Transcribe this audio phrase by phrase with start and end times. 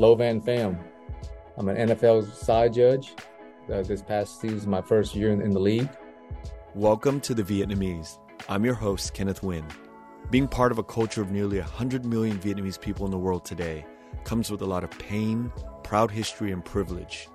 [0.00, 0.82] Lo Van Pham.
[1.58, 3.12] I'm an NFL side judge.
[3.70, 5.90] Uh, this past season, my first year in, in the league.
[6.74, 8.16] Welcome to the Vietnamese.
[8.48, 9.70] I'm your host, Kenneth Nguyen.
[10.30, 13.84] Being part of a culture of nearly 100 million Vietnamese people in the world today
[14.24, 15.52] comes with a lot of pain,
[15.82, 17.28] proud history, and privilege.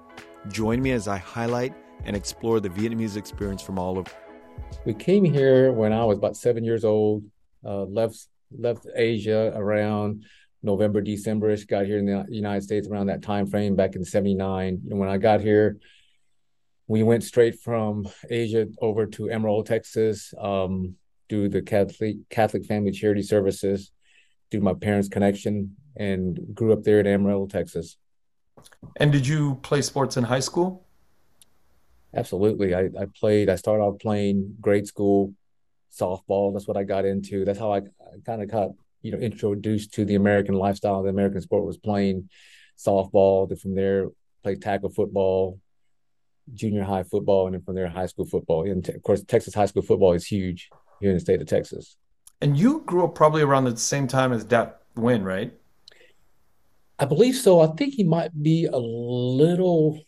[0.48, 4.12] Join me as I highlight and explore the Vietnamese experience from all over.
[4.86, 7.26] We came here when I was about seven years old.
[7.64, 8.28] Uh, left
[8.58, 10.26] left Asia around
[10.66, 11.68] November, Decemberish.
[11.68, 14.82] Got here in the United States around that time frame back in '79.
[14.90, 15.78] And when I got here,
[16.88, 20.96] we went straight from Asia over to Amarillo, Texas, um,
[21.30, 23.92] do the Catholic Catholic Family Charity Services,
[24.52, 27.98] do my parents' connection, and grew up there in Amarillo, Texas.
[28.98, 30.86] And did you play sports in high school?
[32.14, 32.74] Absolutely.
[32.74, 35.34] I, I played, I started off playing grade school
[35.92, 36.54] softball.
[36.54, 37.44] That's what I got into.
[37.44, 38.70] That's how I, I kind of got,
[39.06, 41.04] you know, introduced to the American lifestyle.
[41.04, 42.28] The American sport was playing
[42.76, 43.48] softball.
[43.48, 44.08] Then from there,
[44.42, 45.60] played tackle football,
[46.56, 48.68] junior high football, and then from there, high school football.
[48.68, 51.98] And of course, Texas high school football is huge here in the state of Texas.
[52.42, 55.54] And you grew up probably around the same time as Dat Nguyen, right?
[56.98, 57.62] I believe so.
[57.62, 60.02] I think he might be a little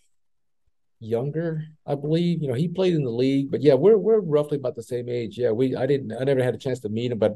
[1.00, 2.42] younger, I believe.
[2.42, 5.08] You know, he played in the league, but yeah, we're we're roughly about the same
[5.08, 5.38] age.
[5.38, 7.36] Yeah, we I didn't I never had a chance to meet him, but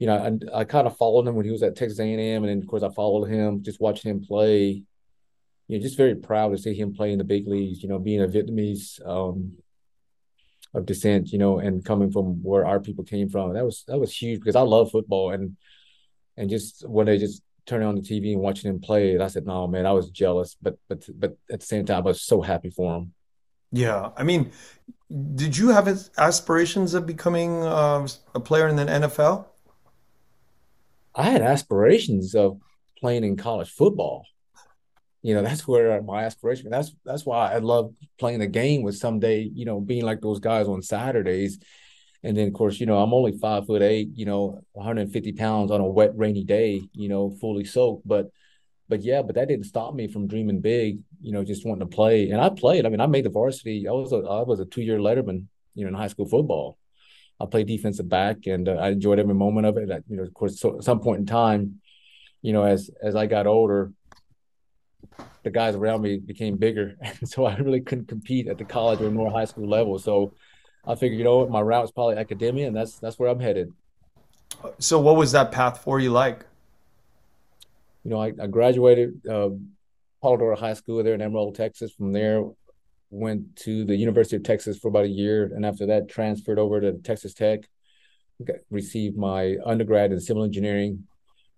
[0.00, 0.16] you know,
[0.54, 2.66] I, I kind of followed him when he was at Texas A&M, and then of
[2.66, 4.82] course I followed him just watching him play.
[5.68, 7.82] You know, just very proud to see him play in the big leagues.
[7.82, 9.58] You know, being a Vietnamese um,
[10.72, 13.98] of descent, you know, and coming from where our people came from, that was that
[13.98, 15.56] was huge because I love football and
[16.38, 19.46] and just when they just turning on the TV and watching him play, I said,
[19.46, 22.40] "No, man, I was jealous, but but but at the same time, I was so
[22.40, 23.12] happy for him."
[23.70, 24.50] Yeah, I mean,
[25.34, 29.44] did you have aspirations of becoming uh, a player in the NFL?
[31.14, 32.58] I had aspirations of
[32.98, 34.26] playing in college football.
[35.22, 36.70] You know, that's where my aspiration.
[36.70, 38.82] That's that's why I love playing the game.
[38.82, 41.58] Was someday, you know, being like those guys on Saturdays
[42.22, 45.70] and then, of course, you know, I'm only five foot eight, you know, 150 pounds
[45.70, 48.06] on a wet, rainy day, you know, fully soaked.
[48.06, 48.30] But,
[48.88, 51.94] but yeah, but that didn't stop me from dreaming big, you know, just wanting to
[51.94, 52.30] play.
[52.30, 52.84] And I played.
[52.84, 53.88] I mean, I made the varsity.
[53.88, 56.76] I was a, I was a two year letterman, you know, in high school football.
[57.40, 59.88] I played defensive back, and uh, I enjoyed every moment of it.
[60.08, 61.80] you know, of course, so, at some point in time,
[62.42, 63.92] you know, as as I got older,
[65.42, 69.00] the guys around me became bigger, and so I really couldn't compete at the college
[69.00, 69.98] or more high school level.
[69.98, 70.34] So
[70.86, 73.40] I figured, you know what, my route is probably academia, and that's that's where I'm
[73.40, 73.72] headed.
[74.78, 76.44] So, what was that path for you like?
[78.04, 79.50] You know, I, I graduated uh,
[80.22, 81.92] Palo Duro High School there in Amarillo, Texas.
[81.92, 82.44] From there,
[83.10, 86.80] went to the University of Texas for about a year, and after that, transferred over
[86.80, 87.60] to Texas Tech.
[88.44, 91.04] Got, received my undergrad in civil engineering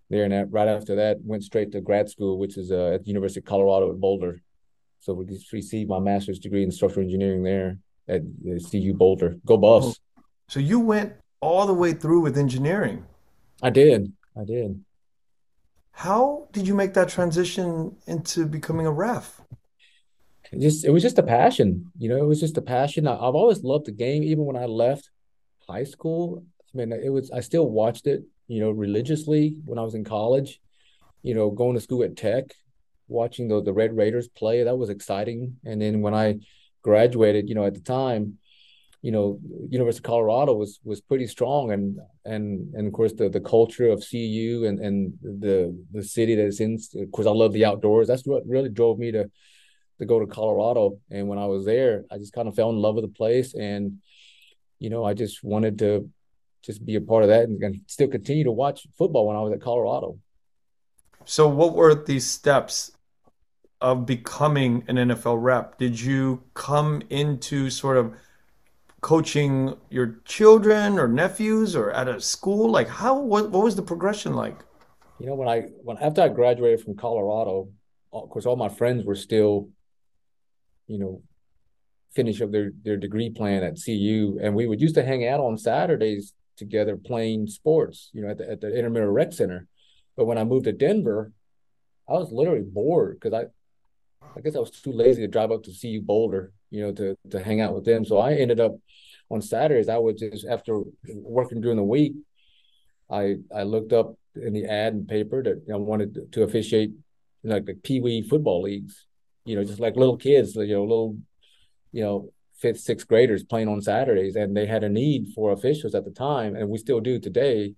[0.09, 3.03] there, and that, right after that, went straight to grad school, which is uh, at
[3.03, 4.41] the University of Colorado at Boulder.
[4.99, 7.77] So, we received my master's degree in structural engineering there
[8.07, 8.21] at
[8.69, 9.37] CU Boulder.
[9.45, 9.99] Go Buffs.
[10.17, 13.05] Oh, so you went all the way through with engineering.
[13.61, 14.11] I did.
[14.35, 14.83] I did.
[15.91, 19.41] How did you make that transition into becoming a ref?
[20.53, 21.91] It just it was just a passion.
[21.97, 23.07] You know, it was just a passion.
[23.07, 25.09] I, I've always loved the game, even when I left
[25.67, 26.43] high school.
[26.73, 30.03] I mean, it was I still watched it, you know, religiously when I was in
[30.03, 30.59] college.
[31.23, 32.53] You know, going to school at Tech,
[33.07, 35.57] watching the the Red Raiders play, that was exciting.
[35.65, 36.39] And then when I
[36.83, 38.37] graduated, you know, at the time,
[39.01, 39.39] you know,
[39.69, 43.89] University of Colorado was was pretty strong, and and and of course the the culture
[43.89, 46.77] of CU and and the the city that it's in.
[46.95, 48.07] Of course, I love the outdoors.
[48.07, 49.31] That's what really drove me to
[49.99, 50.99] to go to Colorado.
[51.09, 53.53] And when I was there, I just kind of fell in love with the place,
[53.53, 53.99] and
[54.79, 56.09] you know, I just wanted to
[56.61, 59.41] just be a part of that and, and still continue to watch football when I
[59.41, 60.17] was at Colorado.
[61.25, 62.91] So, what were these steps
[63.79, 65.77] of becoming an NFL rep?
[65.77, 68.13] Did you come into sort of
[69.01, 72.71] coaching your children or nephews or at a school?
[72.71, 74.57] Like how what, what was the progression like?
[75.19, 77.69] You know, when I when after I graduated from Colorado,
[78.11, 79.69] of course all my friends were still,
[80.87, 81.21] you know,
[82.13, 85.39] finish up their their degree plan at CU and we would used to hang out
[85.39, 89.67] on Saturdays together playing sports, you know, at the at the Intramural Rec Center.
[90.15, 91.31] But when I moved to Denver,
[92.07, 93.45] I was literally bored because I
[94.35, 97.17] I guess I was too lazy to drive up to CU Boulder, you know, to
[97.31, 98.05] to hang out with them.
[98.05, 98.75] So I ended up
[99.29, 99.89] on Saturdays.
[99.89, 100.81] I would just after
[101.13, 102.13] working during the week,
[103.09, 106.91] I I looked up in the ad and paper that I wanted to officiate
[107.43, 109.05] like the Pee Wee football leagues.
[109.45, 111.17] You know, just like little kids, you know, little,
[111.91, 115.95] you know, fifth, sixth graders playing on Saturdays, and they had a need for officials
[115.95, 117.75] at the time, and we still do today.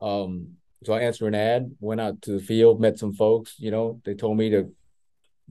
[0.00, 0.54] Um,
[0.84, 3.56] so I answered an ad, went out to the field, met some folks.
[3.58, 4.72] You know, they told me to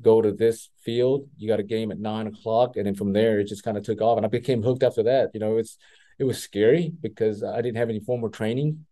[0.02, 1.28] go to this field.
[1.38, 3.84] You got a game at nine o'clock, and then from there it just kind of
[3.84, 5.32] took off, and I became hooked after that.
[5.34, 5.78] You know, it's
[6.20, 8.86] it was scary because I didn't have any formal training,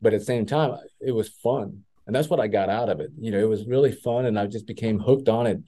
[0.00, 3.00] but at the same time, it was fun, and that's what I got out of
[3.00, 3.10] it.
[3.18, 5.58] You know, it was really fun, and I just became hooked on it.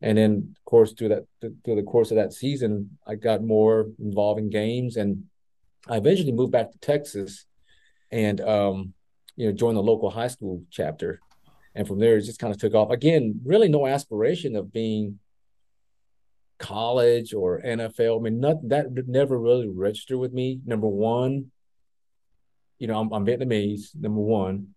[0.00, 3.86] And then, of course, through that through the course of that season, I got more
[3.98, 5.24] involved in games, and
[5.88, 7.46] I eventually moved back to Texas,
[8.12, 8.94] and um,
[9.36, 11.20] you know, joined the local high school chapter.
[11.74, 12.90] And from there it just kind of took off.
[12.90, 15.20] Again really no aspiration of being
[16.58, 20.60] college or nfl i mean not that never really registered with me.
[20.66, 21.52] Number one
[22.80, 24.74] you know i'm, I'm vietnamese number one.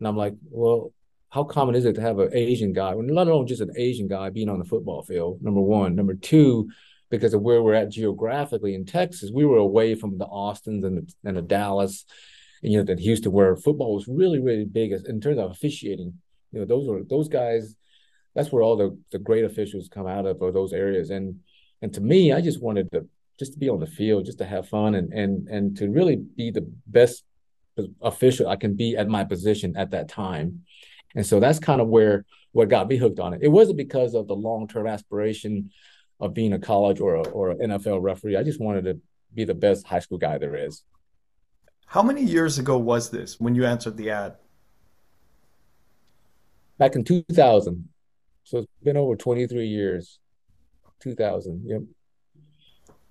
[0.00, 0.92] And i'm like well
[1.30, 2.94] how common is it to have an asian guy?
[2.94, 5.94] Well, let alone just an asian guy being on the football field number one.
[5.94, 6.68] Number two
[7.08, 10.98] because of where we're at geographically in texas we were away from the austins and
[10.98, 12.04] the, and the dallas
[12.62, 16.12] and, you know, than Houston, where football was really, really big in terms of officiating.
[16.52, 17.76] You know those are those guys
[18.34, 21.10] that's where all the the great officials come out of or those areas.
[21.10, 21.40] And
[21.82, 23.06] and to me i just wanted to
[23.38, 26.16] just to be on the field just to have fun and and and to really
[26.16, 27.24] be the best
[28.02, 30.62] official i can be at my position at that time
[31.14, 34.14] and so that's kind of where what got me hooked on it it wasn't because
[34.14, 35.70] of the long-term aspiration
[36.20, 38.98] of being a college or a, or an nfl referee i just wanted to
[39.34, 40.82] be the best high school guy there is
[41.86, 44.36] how many years ago was this when you answered the ad
[46.80, 47.88] back in 2000.
[48.42, 50.18] So it's been over 23 years.
[51.00, 51.62] 2000.
[51.64, 51.82] Yep.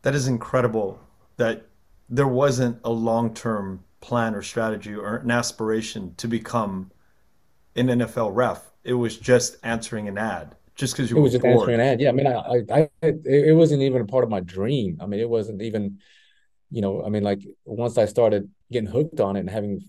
[0.01, 0.99] That is incredible
[1.37, 1.67] that
[2.09, 6.91] there wasn't a long-term plan or strategy or an aspiration to become
[7.75, 8.71] an NFL ref.
[8.83, 11.69] It was just answering an ad, just because you it was just bored.
[11.69, 12.01] answering an ad.
[12.01, 14.97] Yeah, I mean, I, I, I, it wasn't even a part of my dream.
[15.01, 15.99] I mean, it wasn't even,
[16.71, 19.81] you know, I mean, like once I started getting hooked on it and having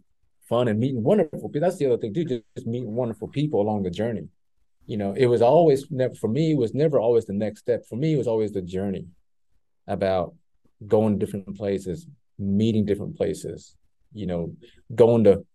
[0.50, 1.60] fun and meeting wonderful people.
[1.60, 4.28] That's the other thing too, just meeting wonderful people along the journey.
[4.86, 7.86] You know, it was always never for me, it was never always the next step.
[7.88, 9.06] For me, it was always the journey
[9.86, 10.34] about
[10.86, 12.06] going to different places,
[12.38, 13.76] meeting different places,
[14.12, 14.54] you know,
[14.94, 15.46] going to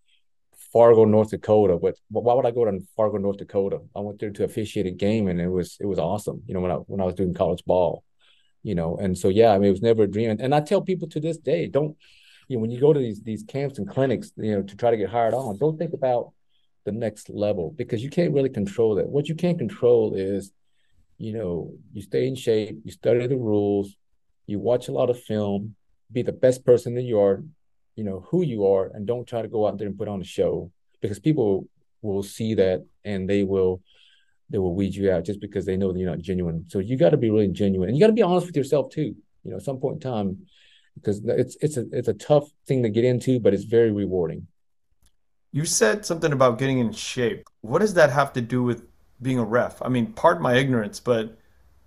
[0.76, 1.78] Fargo, North Dakota.
[1.82, 1.96] But
[2.26, 3.80] why would I go to Fargo, North Dakota?
[3.96, 6.60] I went there to officiate a game and it was it was awesome, you know,
[6.60, 8.04] when I when I was doing college ball.
[8.62, 10.32] You know, and so yeah, I mean it was never a dream.
[10.32, 11.96] And, and I tell people to this day, don't
[12.50, 14.92] you know, when you go to these these camps and clinics, you know, to try
[14.92, 16.34] to get hired on, don't think about
[16.84, 19.08] the next level because you can't really control that.
[19.08, 20.52] What you can control is,
[21.18, 23.96] you know, you stay in shape, you study the rules,
[24.46, 25.76] you watch a lot of film,
[26.12, 27.44] be the best person that you are,
[27.96, 30.22] you know, who you are, and don't try to go out there and put on
[30.22, 30.72] a show
[31.02, 31.68] because people
[32.02, 33.82] will see that and they will
[34.50, 36.66] they will weed you out just because they know that you're not genuine.
[36.68, 38.92] So you got to be really genuine and you got to be honest with yourself
[38.92, 39.16] too.
[39.44, 40.46] You know, at some point in time,
[40.96, 44.48] because it's it's a it's a tough thing to get into, but it's very rewarding.
[45.52, 47.48] You said something about getting in shape.
[47.62, 48.84] What does that have to do with
[49.22, 49.82] being a ref?
[49.82, 51.38] I mean, pardon my ignorance, but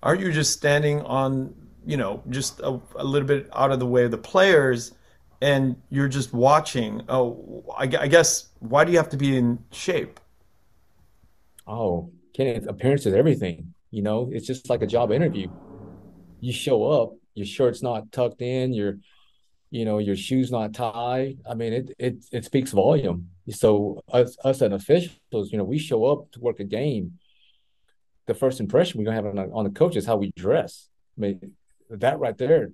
[0.02, 3.86] aren't you just standing on, you know, just a, a little bit out of the
[3.86, 4.92] way of the players
[5.40, 7.02] and you're just watching?
[7.08, 10.20] Oh, I, I guess, why do you have to be in shape?
[11.66, 13.74] Oh, Kenneth, appearance is everything.
[13.90, 15.48] You know, it's just like a job interview.
[16.40, 18.98] You show up your shirt's not tucked in, your
[19.70, 21.38] you know your shoes not tied.
[21.48, 23.30] I mean, it it it speaks volume.
[23.50, 27.18] So us us as officials, you know, we show up to work a game.
[28.26, 30.88] The first impression we're gonna have on, on the coach is how we dress.
[31.16, 31.52] I mean,
[31.90, 32.70] that right there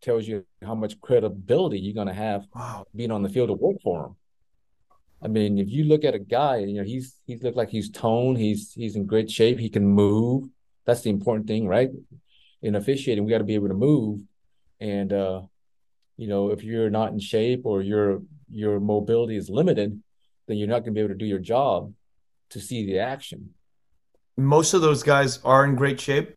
[0.00, 2.84] tells you how much credibility you're gonna have wow.
[2.94, 4.16] being on the field to work for them.
[5.20, 7.90] I mean, if you look at a guy, you know, he's he's looked like he's
[7.90, 10.48] toned, he's he's in great shape, he can move.
[10.84, 11.90] That's the important thing, right?
[12.62, 14.20] in officiating, we got to be able to move.
[14.80, 15.42] And uh,
[16.16, 20.00] you know, if you're not in shape or your your mobility is limited,
[20.46, 21.92] then you're not going to be able to do your job
[22.50, 23.50] to see the action.
[24.36, 26.34] Most of those guys are in great shape,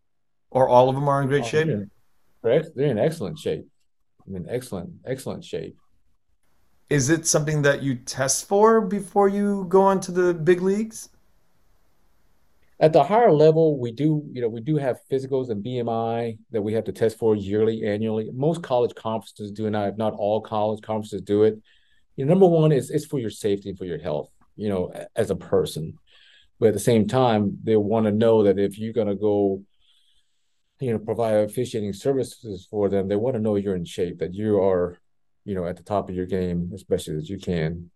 [0.50, 1.70] or all of them are in great oh, shape.
[2.44, 3.68] They're, they're in excellent shape.
[4.26, 5.78] I mean, excellent, excellent shape.
[6.90, 11.10] Is it something that you test for before you go on to the big leagues?
[12.82, 16.62] At the higher level, we do, you know, we do have physicals and BMI that
[16.62, 18.32] we have to test for yearly, annually.
[18.34, 19.90] Most college conferences do, not.
[19.90, 21.62] If not all college conferences do it.
[22.18, 24.92] You know, number one is it's for your safety and for your health, you know,
[25.16, 25.98] as a person.
[26.60, 29.64] But at the same time, they want to know that if you're going to go,
[30.82, 34.34] you know, provide officiating services for them, they want to know you're in shape, that
[34.34, 34.98] you are,
[35.46, 37.92] you know, at the top of your game as best as you can.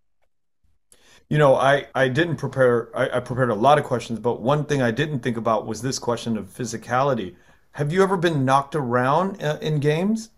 [1.28, 4.66] You know, I, I didn't prepare, I, I prepared a lot of questions, but one
[4.66, 7.36] thing I didn't think about was this question of physicality.
[7.72, 10.30] Have you ever been knocked around uh, in games?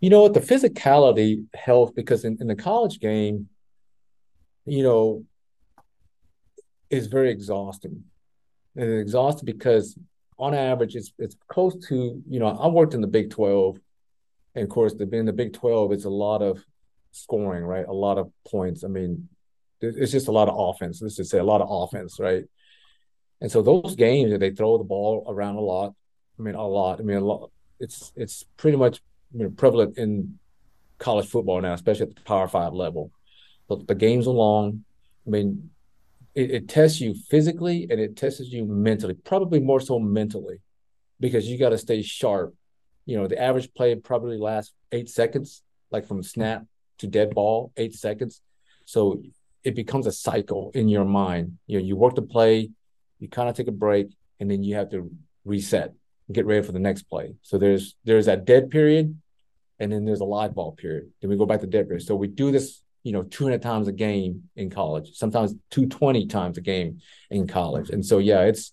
[0.00, 0.34] You know what?
[0.34, 3.48] The physicality helps because in, in the college game,
[4.64, 5.24] you know,
[6.88, 8.04] is very exhausting.
[8.76, 9.98] And it's exhausting because
[10.38, 13.78] on average, it's it's close to, you know, I worked in the Big 12.
[14.54, 16.64] And of course, the, in the Big 12, it's a lot of
[17.12, 17.86] scoring, right?
[17.86, 18.84] A lot of points.
[18.84, 19.28] I mean,
[19.80, 21.00] it's just a lot of offense.
[21.02, 22.44] Let's just say a lot of offense, right?
[23.40, 25.94] And so those games, they throw the ball around a lot.
[26.38, 27.00] I mean, a lot.
[27.00, 27.50] I mean, a lot.
[27.80, 29.00] It's it's pretty much
[29.32, 30.38] you know, prevalent in
[30.98, 33.12] college football now, especially at the Power Five level.
[33.68, 34.84] But the games are long.
[35.26, 35.70] I mean,
[36.38, 40.58] it, it tests you physically and it tests you mentally, probably more so mentally,
[41.18, 42.54] because you got to stay sharp.
[43.06, 46.64] You know, the average play probably lasts eight seconds, like from snap
[46.98, 48.40] to dead ball, eight seconds.
[48.84, 49.22] So
[49.64, 51.58] it becomes a cycle in your mind.
[51.66, 52.70] You know, you work the play,
[53.18, 55.10] you kind of take a break, and then you have to
[55.44, 55.94] reset
[56.30, 57.34] get ready for the next play.
[57.42, 59.18] So there's there's that dead period,
[59.78, 61.10] and then there's a live ball period.
[61.20, 62.06] Then we go back to dead period.
[62.06, 66.58] So we do this, you know, 200 times a game in college, sometimes 220 times
[66.58, 67.00] a game
[67.30, 67.88] in college.
[67.88, 68.72] And so yeah, it's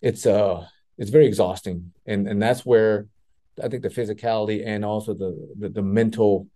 [0.00, 3.06] it's uh it's very exhausting, and and that's where
[3.62, 6.48] I think the physicality and also the the, the mental,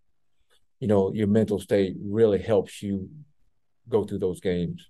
[0.80, 3.10] you know, your mental state really helps you
[3.90, 4.88] go through those games.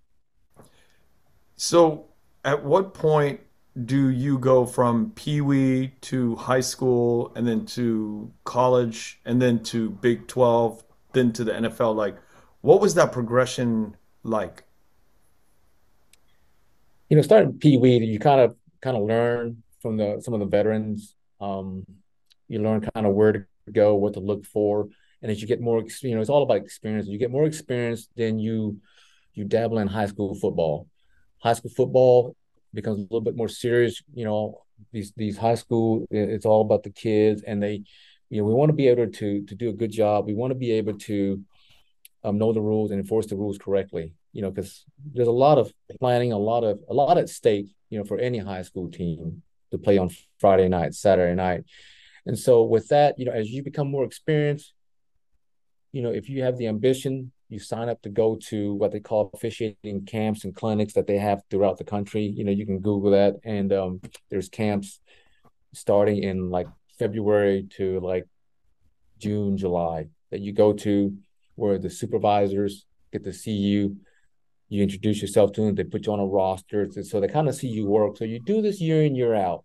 [1.56, 2.06] So,
[2.44, 3.40] at what point
[3.86, 9.64] do you go from Pee Wee to high school and then to college and then
[9.64, 11.94] to Big 12, then to the NFL?
[11.94, 12.16] Like,
[12.60, 14.64] what was that progression like?
[17.08, 20.40] You know, starting Pee Wee, you kind of kind of learn from the some of
[20.40, 21.14] the veterans.
[21.40, 21.84] Um,
[22.48, 24.88] you learn kind of where to go, what to look for,
[25.22, 27.06] and as you get more, you know, it's all about experience.
[27.08, 28.80] You get more experience, then you
[29.32, 30.86] you dabble in high school football.
[31.38, 32.36] High school football
[32.74, 34.02] becomes a little bit more serious.
[34.12, 37.84] You know, these these high school, it's all about the kids, and they,
[38.30, 40.26] you know, we want to be able to to do a good job.
[40.26, 41.42] We want to be able to
[42.22, 44.14] um, know the rules and enforce the rules correctly.
[44.32, 47.74] You know, because there's a lot of planning, a lot of a lot at stake.
[47.90, 51.64] You know, for any high school team to play on Friday night, Saturday night,
[52.26, 54.72] and so with that, you know, as you become more experienced,
[55.92, 59.00] you know, if you have the ambition you sign up to go to what they
[59.00, 62.24] call officiating camps and clinics that they have throughout the country.
[62.24, 64.00] You know, you can Google that, and um,
[64.30, 65.00] there's camps
[65.72, 66.66] starting in like
[67.04, 68.24] February to like
[69.18, 71.14] June, July that you go to,
[71.54, 73.96] where the supervisors get to see you.
[74.70, 75.74] You introduce yourself to them.
[75.74, 78.16] They put you on a roster, so they kind of see you work.
[78.16, 79.64] So you do this year in year out,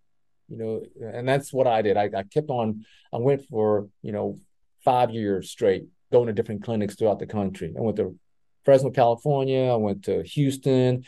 [0.49, 1.95] you know, and that's what I did.
[1.95, 2.83] I, I kept on.
[3.13, 4.37] I went for you know
[4.83, 7.73] five years straight going to different clinics throughout the country.
[7.77, 8.17] I went to
[8.65, 9.71] Fresno, California.
[9.71, 11.05] I went to Houston,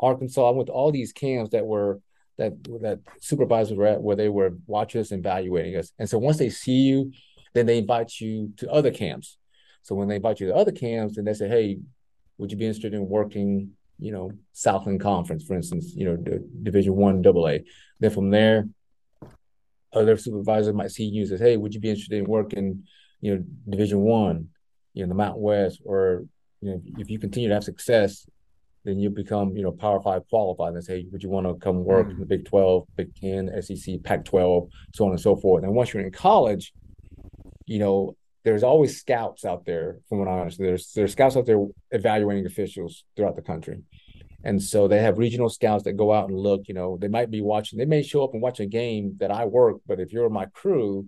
[0.00, 0.48] Arkansas.
[0.48, 2.00] I went to all these camps that were
[2.38, 5.92] that that supervisors were at where they were watching us and evaluating us.
[5.98, 7.12] And so once they see you,
[7.54, 9.36] then they invite you to other camps.
[9.82, 11.78] So when they invite you to other camps, then they say, "Hey,
[12.38, 15.94] would you be interested in working?" You know, Southland Conference, for instance.
[15.94, 17.58] You know, the Division One AA.
[17.98, 18.68] Then from there,
[19.92, 22.84] other supervisors might see you and say, "Hey, would you be interested in working?"
[23.20, 24.48] you know, Division One,
[24.94, 26.24] you know, the Mountain West, or
[26.60, 28.26] you know, if you continue to have success,
[28.88, 31.84] then you become, you know, Power Five qualified and say, would you want to come
[31.84, 32.14] work mm-hmm.
[32.14, 35.62] in the Big 12, Big 10, SEC, Pac 12, so on and so forth.
[35.62, 36.72] And once you're in college,
[37.66, 40.68] you know, there's always scouts out there, from what I understand.
[40.70, 43.82] There's there's scouts out there evaluating officials throughout the country.
[44.44, 47.30] And so they have regional scouts that go out and look, you know, they might
[47.30, 50.12] be watching, they may show up and watch a game that I work, but if
[50.12, 51.06] you're my crew,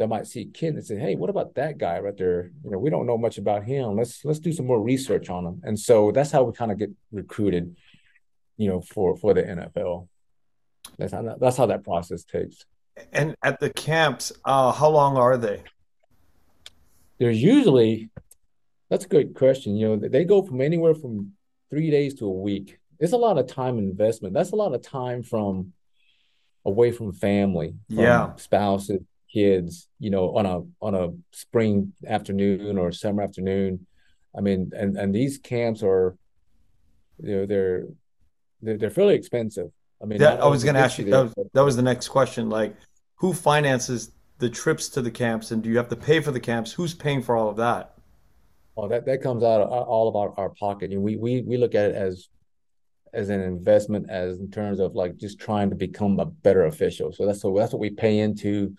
[0.00, 2.50] that might see a kid and say, "Hey, what about that guy right there?
[2.64, 3.96] You know, we don't know much about him.
[3.96, 6.78] Let's let's do some more research on him." And so that's how we kind of
[6.78, 7.76] get recruited,
[8.56, 10.08] you know, for for the NFL.
[10.96, 12.64] That's how that's how that process takes.
[13.12, 15.64] And at the camps, uh, how long are they?
[17.18, 18.08] There's usually
[18.88, 19.76] that's a good question.
[19.76, 21.32] You know, they go from anywhere from
[21.68, 22.78] three days to a week.
[22.98, 24.32] It's a lot of time investment.
[24.32, 25.74] That's a lot of time from
[26.64, 32.78] away from family, from yeah, spouses, kids, you know, on a on a spring afternoon
[32.78, 33.86] or summer afternoon.
[34.36, 36.16] I mean, and and these camps are,
[37.22, 37.84] you know, they're
[38.62, 39.70] they're, they're fairly expensive.
[40.02, 42.08] I mean, that, I was going to ask you that was, that was the next
[42.08, 42.48] question.
[42.48, 42.74] Like,
[43.16, 46.40] who finances the trips to the camps, and do you have to pay for the
[46.40, 46.72] camps?
[46.72, 47.94] Who's paying for all of that?
[48.76, 50.92] Oh, that that comes out of all of our, our pocket.
[50.92, 52.28] And we we we look at it as
[53.12, 57.12] as an investment, as in terms of like just trying to become a better official.
[57.12, 58.74] So that's so that's what we pay into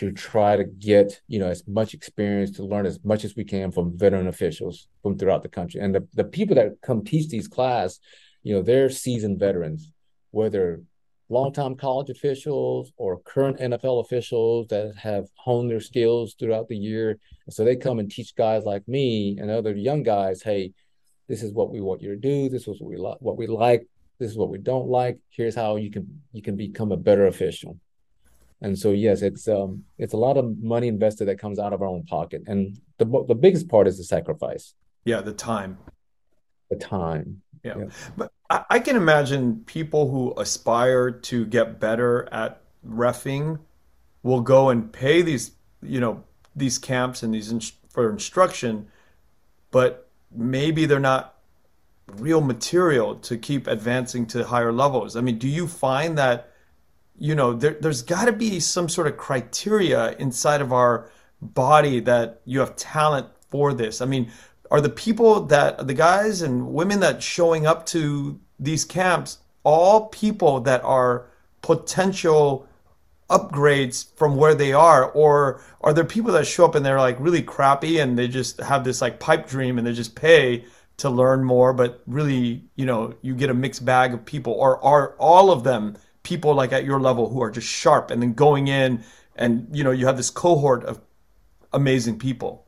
[0.00, 3.44] to try to get you know as much experience to learn as much as we
[3.44, 7.28] can from veteran officials from throughout the country and the, the people that come teach
[7.28, 8.00] these class
[8.42, 9.92] you know they're seasoned veterans
[10.30, 10.80] whether
[11.28, 17.18] longtime college officials or current NFL officials that have honed their skills throughout the year.
[17.50, 20.72] So they come and teach guys like me and other young guys, hey,
[21.28, 22.48] This is what we want you to do.
[22.48, 23.18] This is what we like.
[23.20, 23.86] What we like.
[24.18, 25.18] This is what we don't like.
[25.30, 27.78] Here's how you can you can become a better official.
[28.62, 31.80] And so yes, it's um it's a lot of money invested that comes out of
[31.82, 34.74] our own pocket, and the the biggest part is the sacrifice.
[35.04, 35.78] Yeah, the time.
[36.70, 37.42] The time.
[37.64, 37.78] Yeah.
[37.78, 37.84] yeah.
[38.16, 43.58] But I, I can imagine people who aspire to get better at refing
[44.22, 45.52] will go and pay these,
[45.82, 46.24] you know,
[46.54, 48.88] these camps and these in, for instruction,
[49.70, 51.38] but maybe they're not
[52.16, 55.16] real material to keep advancing to higher levels.
[55.16, 56.49] I mean, do you find that,
[57.20, 61.10] you know, there, there's got to be some sort of criteria inside of our
[61.40, 64.00] body that you have talent for this?
[64.00, 64.32] I mean,
[64.70, 70.06] are the people that the guys and women that showing up to these camps all
[70.08, 71.26] people that are
[71.62, 72.66] potential
[73.28, 77.16] upgrades from where they are or are there people that show up and they're like
[77.20, 80.64] really crappy and they just have this like pipe dream and they just pay
[80.96, 84.82] to learn more but really you know you get a mixed bag of people or
[84.82, 88.32] are all of them people like at your level who are just sharp and then
[88.32, 89.02] going in
[89.36, 91.00] and you know you have this cohort of
[91.72, 92.66] amazing people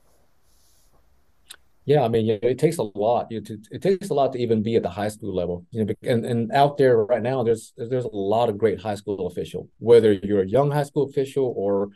[1.85, 3.27] yeah, I mean, it takes a lot.
[3.31, 5.67] You to, it takes a lot to even be at the high school level.
[5.73, 8.95] You know, and, and out there right now, there's there's a lot of great high
[8.95, 9.69] school official.
[9.79, 11.89] Whether you're a young high school official or,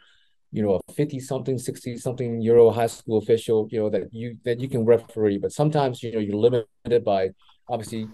[0.51, 4.13] you know, a fifty something, sixty something year old high school official, you know that
[4.13, 5.39] you that you can referee.
[5.39, 7.31] But sometimes you know you're limited by
[7.69, 8.09] obviously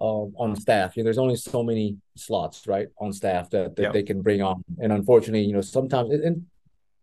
[0.00, 0.96] um, on staff.
[0.96, 4.42] You know, there's only so many slots right on staff that, that they can bring
[4.42, 6.46] on, and unfortunately, you know, sometimes and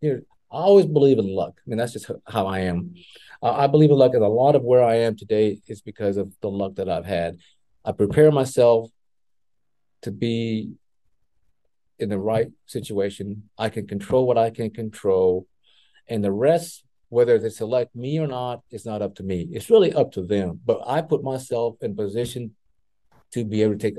[0.01, 0.21] you know
[0.51, 1.55] I always believe in luck.
[1.57, 2.95] I mean, that's just how I am.
[3.43, 6.17] Uh, I believe in luck, and a lot of where I am today is because
[6.17, 7.37] of the luck that I've had.
[7.83, 8.89] I prepare myself
[10.03, 10.71] to be
[11.99, 13.49] in the right situation.
[13.57, 15.47] I can control what I can control,
[16.07, 19.49] and the rest, whether they select me or not, is not up to me.
[19.51, 20.61] It's really up to them.
[20.65, 22.55] But I put myself in position
[23.33, 23.97] to be able to take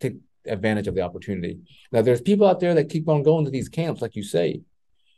[0.00, 0.16] take
[0.46, 1.58] advantage of the opportunity.
[1.92, 4.60] Now, there's people out there that keep on going to these camps, like you say,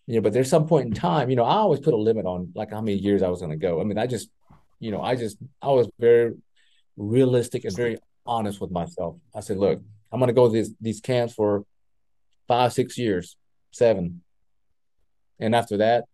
[0.07, 2.25] you know, but there's some point in time, you know, I always put a limit
[2.25, 3.81] on like how many years I was going to go.
[3.81, 4.31] I mean, I just,
[4.81, 6.35] you know, I just, I was very
[6.97, 9.17] realistic and very honest with myself.
[9.35, 11.65] I said, look, I'm going to go to these, these camps for
[12.47, 13.37] five, six years,
[13.71, 14.23] seven.
[15.39, 16.05] And after that,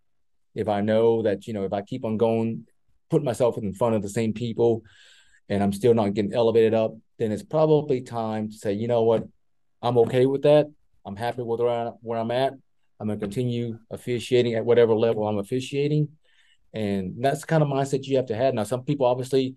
[0.53, 2.67] if I know that, you know, if I keep on going,
[3.09, 4.83] putting myself in front of the same people
[5.49, 9.03] and I'm still not getting elevated up, then it's probably time to say, you know
[9.03, 9.23] what,
[9.81, 10.67] I'm okay with that.
[11.05, 12.53] I'm happy with where, I, where I'm at.
[12.99, 16.09] I'm going to continue officiating at whatever level I'm officiating.
[16.73, 18.53] And that's the kind of mindset you have to have.
[18.53, 19.55] Now, some people obviously,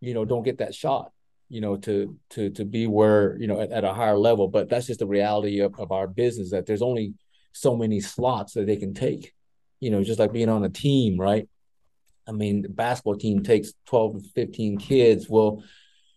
[0.00, 1.10] you know, don't get that shot,
[1.48, 4.48] you know, to to to be where, you know, at, at a higher level.
[4.48, 7.14] But that's just the reality of, of our business that there's only
[7.52, 9.34] so many slots that they can take.
[9.80, 11.48] You know, just like being on a team, right?
[12.28, 15.28] I mean, the basketball team takes 12 to 15 kids.
[15.28, 15.62] Well,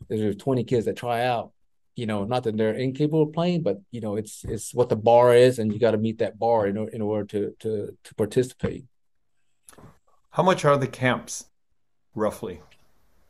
[0.07, 1.51] there's 20 kids that try out
[1.99, 4.95] you know, not that they're incapable of playing, but you know, it's it's what the
[4.95, 8.15] bar is, and you got to meet that bar in, in order to to to
[8.15, 8.85] participate.
[10.29, 11.45] How much are the camps,
[12.15, 12.61] roughly?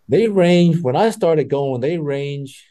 [0.07, 0.81] They range.
[0.83, 2.67] When I started going, they range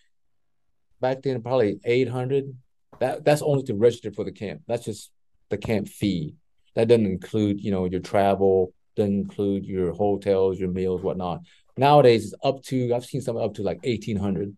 [1.00, 2.54] back then probably eight hundred.
[3.00, 4.62] That that's only to register for the camp.
[4.68, 5.10] That's just
[5.48, 6.36] the camp fee.
[6.76, 11.40] That doesn't include, you know, your travel, doesn't include your hotels, your meals, whatnot.
[11.76, 14.56] Nowadays, it's up to I've seen some up to like eighteen hundred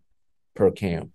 [0.55, 1.11] per camp.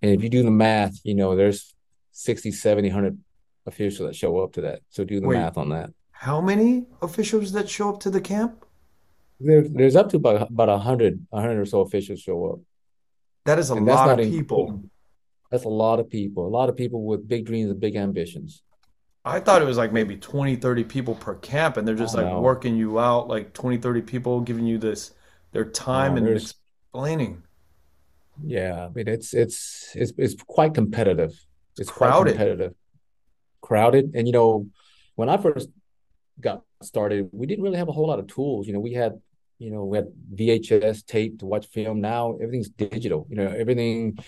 [0.00, 1.72] And if you do the math, you know, there's
[2.10, 3.18] 60, 70, 100
[3.66, 4.80] officials that show up to that.
[4.90, 5.90] So do the Wait, math on that.
[6.10, 8.64] How many officials that show up to the camp?
[9.38, 12.60] There, there's up to about about 100, 100 or so officials show up.
[13.44, 14.82] That is a and lot of people.
[15.50, 16.46] That's a lot of people.
[16.46, 18.62] A lot of people with big dreams and big ambitions.
[19.24, 22.22] I thought it was like maybe 20, 30 people per camp, and they're just oh,
[22.22, 22.40] like know.
[22.40, 25.12] working you out, like 20, 30 people giving you this
[25.52, 27.42] their time no, and explaining.
[28.42, 31.32] Yeah, I mean it's it's it's it's quite competitive.
[31.78, 32.36] It's crowded.
[32.36, 32.74] quite competitive,
[33.60, 34.66] crowded, and you know,
[35.14, 35.68] when I first
[36.40, 38.66] got started, we didn't really have a whole lot of tools.
[38.66, 39.20] You know, we had
[39.58, 42.00] you know we had VHS tape to watch film.
[42.00, 43.26] Now everything's digital.
[43.30, 44.18] You know, everything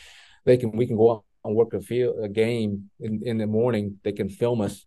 [0.45, 3.99] they can we can go work a field a game in in the morning.
[4.03, 4.87] They can film us,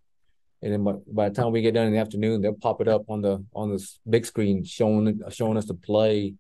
[0.62, 2.88] and then by, by the time we get done in the afternoon, they'll pop it
[2.88, 6.34] up on the on this big screen showing showing us the play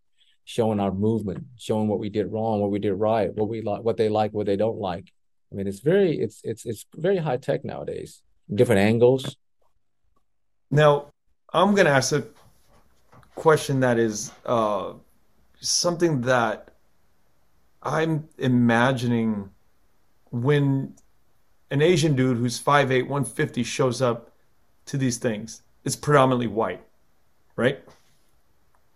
[0.47, 3.83] showing our movement, showing what we did wrong, what we did right, what we like,
[3.83, 5.11] what they like, what they don't like.
[5.51, 8.21] I mean, it's very, it's it's it's very high tech nowadays.
[8.53, 9.35] Different angles.
[10.71, 11.07] Now,
[11.53, 12.23] I'm going to ask a
[13.35, 14.93] question that is uh,
[15.59, 16.69] something that
[17.83, 19.49] I'm imagining
[20.31, 20.95] when
[21.71, 24.31] an Asian dude who's 5'8", 150 shows up
[24.85, 25.61] to these things.
[25.83, 26.81] It's predominantly white,
[27.55, 27.79] right?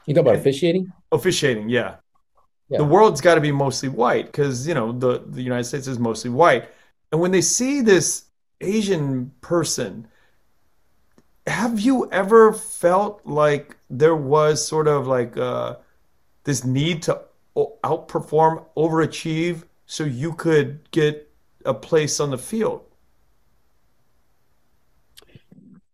[0.06, 0.92] You talk about officiating?
[1.12, 1.96] Officiating, yeah.
[2.70, 2.80] Yeah.
[2.80, 6.00] The world's got to be mostly white because, you know, the, the United States is
[6.00, 6.70] mostly white.
[7.12, 8.26] And when they see this
[8.62, 10.08] Asian person,
[11.48, 15.76] have you ever felt like there was sort of like uh,
[16.46, 17.22] this need to
[17.56, 21.30] outperform, overachieve so you could get
[21.66, 22.86] a place on the field?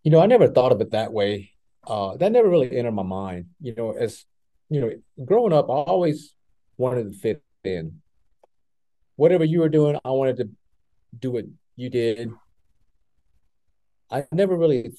[0.03, 1.53] You know, I never thought of it that way.
[1.83, 3.47] Uh, that never really entered my mind.
[3.59, 4.23] You know, as
[4.69, 4.91] you know,
[5.25, 6.35] growing up, I always
[6.77, 7.99] wanted to fit in.
[9.15, 10.49] Whatever you were doing, I wanted to
[11.17, 12.29] do what you did.
[14.11, 14.91] I never really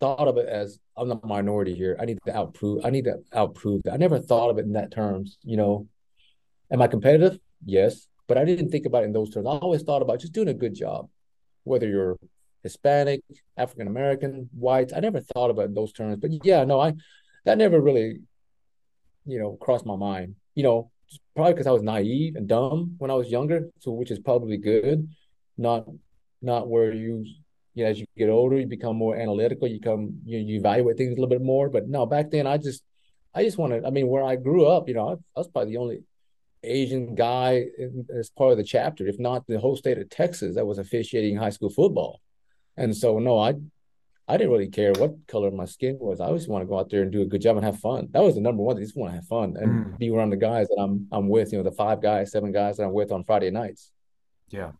[0.00, 1.98] thought of it as I'm the minority here.
[2.00, 2.80] I need to outprove.
[2.82, 3.82] I need to outprove.
[3.92, 5.36] I never thought of it in that terms.
[5.42, 5.88] You know,
[6.70, 7.38] am I competitive?
[7.66, 9.46] Yes, but I didn't think about it in those terms.
[9.46, 11.08] I always thought about just doing a good job,
[11.64, 12.16] whether you're
[12.62, 13.22] Hispanic,
[13.56, 14.92] African American, whites.
[14.92, 16.18] I never thought about those terms.
[16.20, 16.94] But yeah, no, I
[17.44, 18.20] that never really,
[19.26, 20.36] you know, crossed my mind.
[20.54, 20.90] You know,
[21.34, 24.56] probably because I was naive and dumb when I was younger, so which is probably
[24.56, 25.08] good.
[25.58, 25.86] Not
[26.40, 27.24] not where you
[27.74, 29.66] you know, as you get older, you become more analytical.
[29.66, 31.68] You come, you, you evaluate things a little bit more.
[31.70, 32.82] But no, back then, I just,
[33.34, 33.84] I just wanted.
[33.84, 36.02] I mean, where I grew up, you know, I, I was probably the only
[36.64, 40.54] Asian guy in, as part of the chapter, if not the whole state of Texas,
[40.54, 42.20] that was officiating high school football.
[42.76, 43.54] And so, no, I,
[44.28, 46.20] I didn't really care what color my skin was.
[46.20, 48.08] I always want to go out there and do a good job and have fun.
[48.12, 48.76] That was the number one.
[48.76, 51.28] I just want to have fun and Mm, be around the guys that I'm, I'm
[51.28, 51.52] with.
[51.52, 53.90] You know, the five guys, seven guys that I'm with on Friday nights.
[54.50, 54.72] yeah.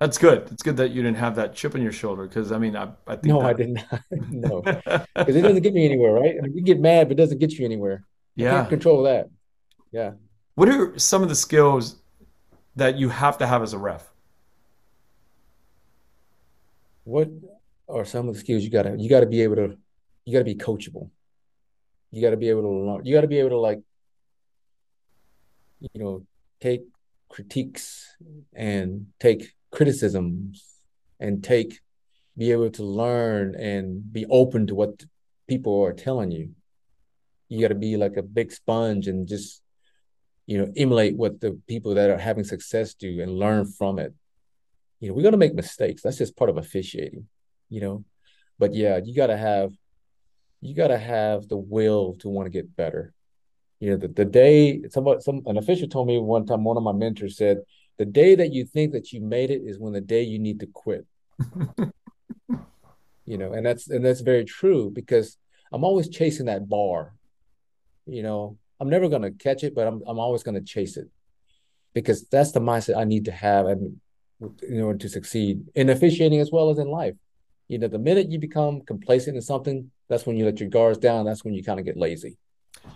[0.00, 0.48] That's good.
[0.50, 2.88] It's good that you didn't have that chip on your shoulder because I mean, I,
[3.06, 4.00] I think No, I did not.
[4.10, 4.60] no.
[5.14, 6.34] because it doesn't get me anywhere, right?
[6.36, 8.04] I mean, you get mad, but it doesn't get you anywhere.
[8.34, 8.66] Yeah.
[8.66, 9.30] control that.
[9.92, 10.12] Yeah.
[10.54, 11.96] What are some of the skills
[12.76, 14.08] that you have to have as a ref?
[17.02, 17.28] What
[17.88, 19.76] are some of the skills you gotta you gotta be able to
[20.24, 21.10] you gotta be coachable.
[22.12, 23.04] You gotta be able to learn.
[23.04, 23.80] You gotta be able to like,
[25.80, 26.26] you know,
[26.60, 26.82] take
[27.28, 28.16] critiques
[28.54, 30.64] and take criticisms
[31.18, 31.80] and take
[32.38, 35.04] be able to learn and be open to what
[35.48, 36.50] people are telling you.
[37.48, 39.62] You gotta be like a big sponge and just,
[40.46, 44.14] you know, emulate what the people that are having success do and learn from it
[45.04, 46.00] you know, we're gonna make mistakes.
[46.00, 47.26] That's just part of officiating,
[47.68, 48.04] you know.
[48.58, 49.72] But yeah, you gotta have
[50.62, 53.12] you gotta have the will to want to get better.
[53.80, 56.82] You know, the, the day somebody some an official told me one time, one of
[56.82, 57.58] my mentors said,
[57.98, 60.60] the day that you think that you made it is when the day you need
[60.60, 61.06] to quit.
[63.26, 65.38] You know, and that's and that's very true because
[65.72, 67.14] I'm always chasing that bar.
[68.04, 71.08] You know, I'm never gonna catch it, but I'm I'm always gonna chase it
[71.94, 74.00] because that's the mindset I need to have and
[74.68, 77.14] in order to succeed in officiating as well as in life.
[77.68, 80.98] You know, the minute you become complacent in something, that's when you let your guards
[80.98, 81.24] down.
[81.24, 82.36] That's when you kind of get lazy.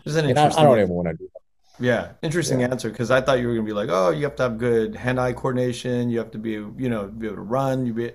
[0.05, 1.85] Is an And I, I don't ever want to do that.
[1.85, 4.37] Yeah, interesting Yeah, answer because I thought you were gonna be like, oh, you have
[4.37, 6.11] to have good hand-eye coordination.
[6.11, 7.87] You have to be, you know, be able to run.
[7.87, 8.13] You be,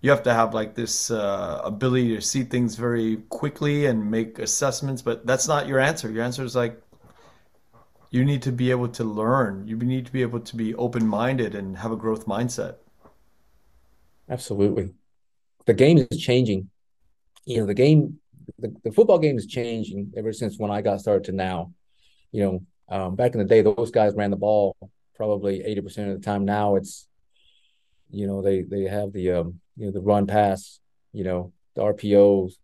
[0.00, 4.38] you have to have like this uh, ability to see things very quickly and make
[4.38, 5.02] assessments.
[5.02, 6.10] But that's not your answer.
[6.10, 6.80] Your answer is like
[8.10, 9.66] you need to be able to learn.
[9.66, 12.76] You need to be able to be open-minded and have a growth mindset.
[14.28, 14.94] absolutely.
[15.66, 16.68] The game is changing.
[17.44, 18.18] You know, the game,
[18.58, 21.72] the, the football game is changing ever since when I got started to now.
[22.32, 24.76] You know, um, back in the day, those guys ran the ball
[25.14, 26.44] probably 80% of the time.
[26.44, 27.06] Now it's,
[28.10, 30.80] you know, they they have the um, you know, the run pass,
[31.12, 32.54] you know, the RPOs.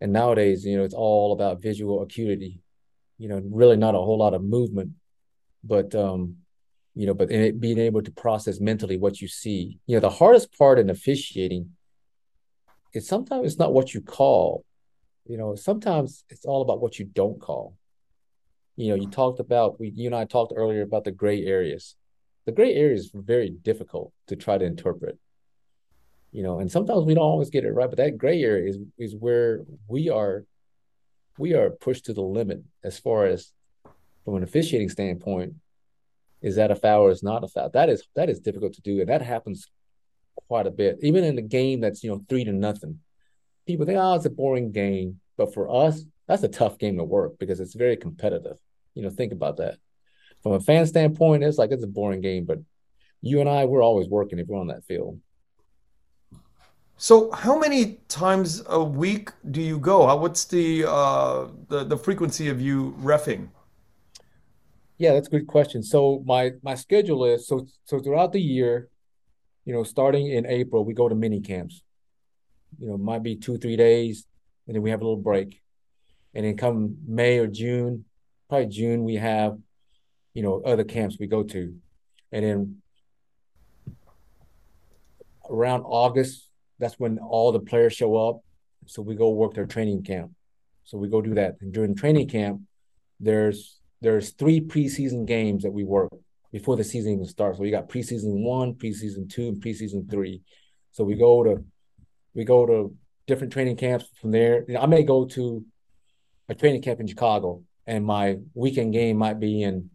[0.00, 2.63] And nowadays, you know, it's all about visual acuity
[3.18, 4.92] you know, really not a whole lot of movement,
[5.62, 6.36] but um,
[6.94, 9.78] you know, but it, being able to process mentally what you see.
[9.86, 11.70] You know, the hardest part in officiating
[12.92, 14.64] is sometimes it's not what you call.
[15.26, 17.76] You know, sometimes it's all about what you don't call.
[18.76, 21.96] You know, you talked about we you and I talked earlier about the gray areas.
[22.46, 25.18] The gray areas are very difficult to try to interpret.
[26.30, 28.78] You know, and sometimes we don't always get it right, but that gray area is
[28.98, 30.44] is where we are
[31.38, 33.52] we are pushed to the limit as far as
[34.24, 35.54] from an officiating standpoint,
[36.40, 37.70] is that a foul or is not a foul?
[37.70, 39.68] That is that is difficult to do, and that happens
[40.48, 40.98] quite a bit.
[41.02, 43.00] Even in a game that's you know three to nothing,
[43.66, 47.04] people think, oh, it's a boring game, but for us, that's a tough game to
[47.04, 48.58] work because it's very competitive.
[48.94, 49.78] You know, think about that.
[50.42, 52.58] From a fan standpoint, it's like it's a boring game, but
[53.22, 55.18] you and I, we're always working if we're on that field.
[57.04, 60.16] So, how many times a week do you go?
[60.16, 63.48] What's the uh, the the frequency of you refing?
[64.96, 65.82] Yeah, that's a good question.
[65.82, 68.88] So my my schedule is so so throughout the year,
[69.66, 71.82] you know, starting in April, we go to mini camps.
[72.78, 74.26] You know, might be two, three days,
[74.66, 75.60] and then we have a little break.
[76.32, 78.06] and then come May or June,
[78.48, 79.58] probably June, we have,
[80.32, 81.74] you know, other camps we go to,
[82.32, 82.82] and then
[85.50, 88.40] around August, that's when all the players show up.
[88.86, 90.32] So we go work their training camp.
[90.84, 91.56] So we go do that.
[91.60, 92.60] And during training camp,
[93.20, 96.12] there's there's three preseason games that we work
[96.52, 97.56] before the season even starts.
[97.58, 100.42] So we got preseason one, preseason two, and preseason three.
[100.92, 101.64] So we go to
[102.34, 102.94] we go to
[103.26, 104.64] different training camps from there.
[104.78, 105.64] I may go to
[106.48, 109.90] a training camp in Chicago, and my weekend game might be in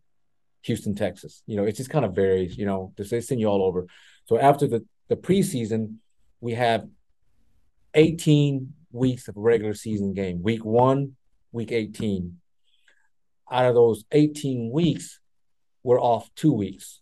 [0.63, 1.44] Houston, Texas.
[1.46, 2.58] You know, it just kind of varies.
[2.58, 3.88] You know, they send you all over.
[4.26, 5.96] So after the the preseason,
[6.41, 6.88] we have
[7.93, 10.41] 18 weeks of regular season game.
[10.41, 11.15] Week one,
[11.52, 12.38] week 18.
[13.52, 15.19] Out of those 18 weeks,
[15.84, 17.02] we're off two weeks.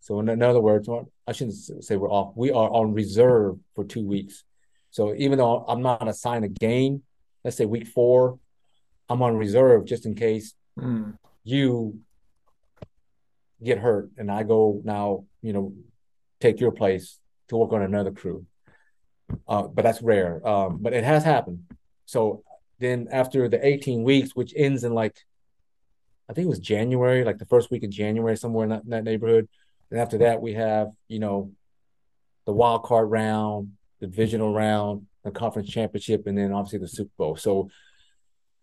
[0.00, 0.88] So in, other words,
[1.26, 2.32] I shouldn't say we're off.
[2.36, 4.44] We are on reserve for two weeks.
[4.90, 7.02] So even though I'm not assigned a game,
[7.42, 8.38] let's say week four,
[9.08, 11.16] I'm on reserve just in case mm.
[11.42, 11.98] you
[13.62, 15.72] get hurt and I go now, you know,
[16.40, 18.46] take your place to work on another crew.
[19.48, 20.46] Uh, but that's rare.
[20.46, 21.64] Um, but it has happened.
[22.06, 22.42] So
[22.78, 25.16] then after the 18 weeks, which ends in like,
[26.28, 28.90] I think it was January, like the first week of January, somewhere in that, in
[28.90, 29.48] that neighborhood.
[29.90, 31.52] And after that, we have, you know,
[32.46, 37.12] the wild card round, the divisional round, the conference championship, and then obviously the Super
[37.16, 37.36] Bowl.
[37.36, 37.70] So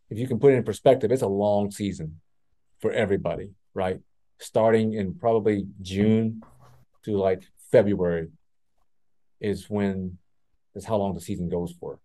[0.10, 2.20] if you can put it in perspective, it's a long season
[2.80, 4.00] for everybody, right?
[4.40, 6.42] Starting in probably June
[7.04, 8.28] to like February
[9.40, 10.18] is when
[10.76, 12.00] is how long the season goes for.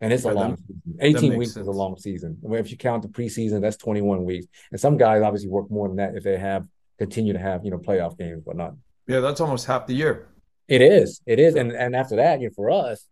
[0.00, 0.98] And it's a long that, season.
[1.00, 1.62] 18 weeks sense.
[1.62, 2.38] is a long season.
[2.44, 4.46] If you count the preseason, that's 21 weeks.
[4.70, 6.66] And some guys obviously work more than that if they have
[6.98, 8.74] continue to have, you know, playoff games, but not.
[9.06, 10.28] Yeah, that's almost half the year.
[10.68, 11.20] It is.
[11.26, 11.54] It is.
[11.54, 13.06] And and after that, you know, for us,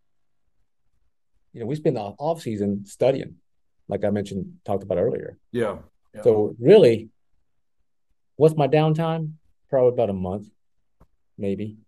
[1.52, 3.36] you know, we spend the off season studying,
[3.88, 5.38] like I mentioned, talked about earlier.
[5.52, 5.78] Yeah.
[6.14, 6.22] yeah.
[6.22, 7.08] So really,
[8.36, 9.32] what's my downtime?
[9.70, 10.48] Probably about a month,
[11.36, 11.78] maybe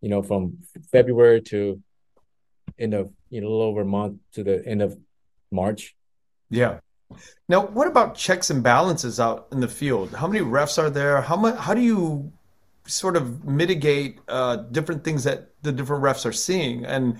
[0.00, 0.58] you know, from
[0.92, 1.82] February to
[2.78, 4.98] end of, you know, a little over a month to the end of
[5.50, 5.96] March.
[6.50, 6.80] Yeah.
[7.48, 10.14] Now, what about checks and balances out in the field?
[10.14, 11.22] How many refs are there?
[11.22, 11.56] How much?
[11.56, 12.32] How do you
[12.86, 17.18] sort of mitigate uh, different things that the different refs are seeing and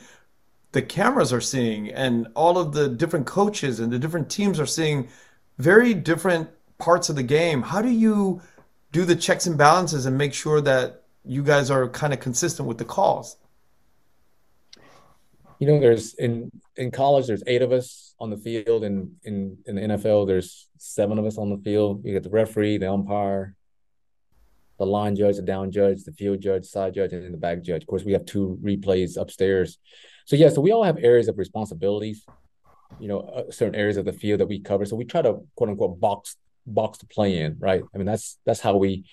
[0.73, 4.67] the cameras are seeing, and all of the different coaches and the different teams are
[4.67, 5.09] seeing
[5.57, 7.63] very different parts of the game?
[7.63, 8.43] How do you
[8.93, 12.67] do the checks and balances and make sure that you guys are kind of consistent
[12.67, 13.37] with the calls.
[15.59, 19.59] You know, there's in in college there's eight of us on the field, and in
[19.67, 22.05] in the NFL there's seven of us on the field.
[22.05, 23.57] You get the referee, the umpire,
[24.79, 27.83] the line judge, the down judge, the field judge, side judge, and the back judge.
[27.83, 29.79] Of course, we have two replays upstairs.
[30.27, 32.25] So yeah, so we all have areas of responsibilities.
[33.01, 34.85] You know, uh, certain areas of the field that we cover.
[34.85, 37.83] So we try to quote unquote box box to play in, right?
[37.95, 39.05] I mean, that's that's how we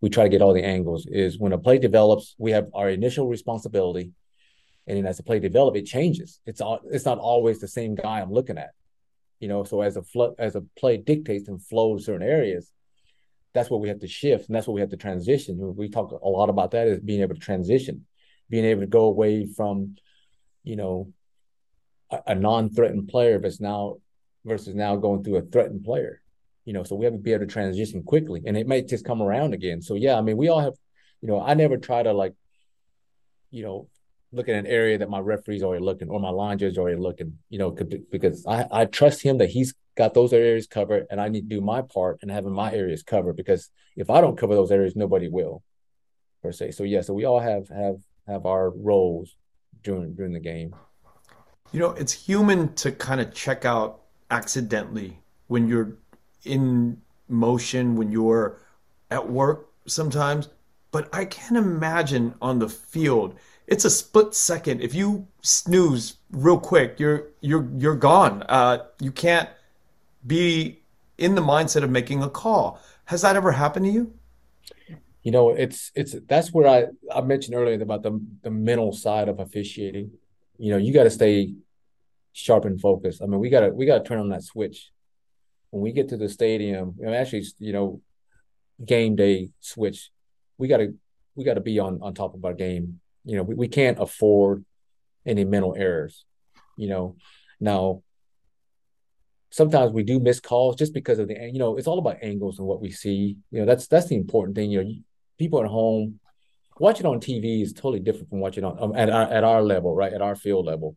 [0.00, 2.90] we try to get all the angles is when a play develops, we have our
[2.90, 4.10] initial responsibility.
[4.86, 6.40] And then as the play develops, it changes.
[6.46, 8.70] It's all it's not always the same guy I'm looking at.
[9.40, 12.70] You know, so as a flow as a play dictates and flows certain areas,
[13.54, 15.74] that's what we have to shift and that's what we have to transition.
[15.76, 18.06] We talk a lot about that is being able to transition,
[18.50, 19.96] being able to go away from,
[20.62, 21.12] you know,
[22.10, 23.96] a, a non-threatened player that's now
[24.44, 26.20] versus now going through a threatened player
[26.64, 29.04] you know, so we have to be able to transition quickly and it might just
[29.04, 29.82] come around again.
[29.82, 30.74] So yeah, I mean, we all have,
[31.20, 32.34] you know, I never try to like,
[33.50, 33.88] you know,
[34.34, 37.38] look at an area that my referee's already looking or my line judge already looking,
[37.48, 41.28] you know, because I, I trust him that he's got those areas covered and I
[41.28, 44.54] need to do my part and having my areas covered because if I don't cover
[44.54, 45.62] those areas, nobody will
[46.42, 46.72] per se.
[46.72, 49.36] So yeah, so we all have, have, have our roles
[49.82, 50.74] during, during the game.
[51.72, 55.98] You know, it's human to kind of check out accidentally when you're
[56.44, 58.60] in motion when you're
[59.10, 60.48] at work sometimes,
[60.90, 63.36] but I can't imagine on the field.
[63.66, 64.82] It's a split second.
[64.82, 68.42] If you snooze real quick, you're you're you're gone.
[68.48, 69.48] Uh, you can't
[70.26, 70.82] be
[71.18, 72.80] in the mindset of making a call.
[73.06, 74.14] Has that ever happened to you?
[75.22, 79.28] You know, it's it's that's where I I mentioned earlier about the the mental side
[79.28, 80.10] of officiating.
[80.58, 81.54] You know, you got to stay
[82.32, 83.22] sharp and focused.
[83.22, 84.90] I mean, we gotta we gotta turn on that switch
[85.74, 88.00] when we get to the stadium, you know, actually, you know,
[88.86, 90.12] game day switch,
[90.56, 90.94] we got to
[91.34, 93.00] we got to be on on top of our game.
[93.24, 94.64] You know, we, we can't afford
[95.26, 96.24] any mental errors.
[96.76, 97.16] You know,
[97.60, 98.02] now
[99.50, 102.58] sometimes we do miss calls just because of the you know it's all about angles
[102.58, 103.36] and what we see.
[103.50, 104.70] You know, that's that's the important thing.
[104.70, 104.90] You know,
[105.38, 106.20] people at home
[106.78, 109.94] watching on TV is totally different from watching on um, at our, at our level,
[109.94, 110.12] right?
[110.12, 110.96] At our field level,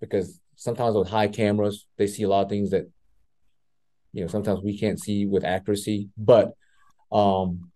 [0.00, 2.86] because sometimes with high cameras, they see a lot of things that
[4.12, 6.54] You know, sometimes we can't see with accuracy, but
[7.10, 7.70] um,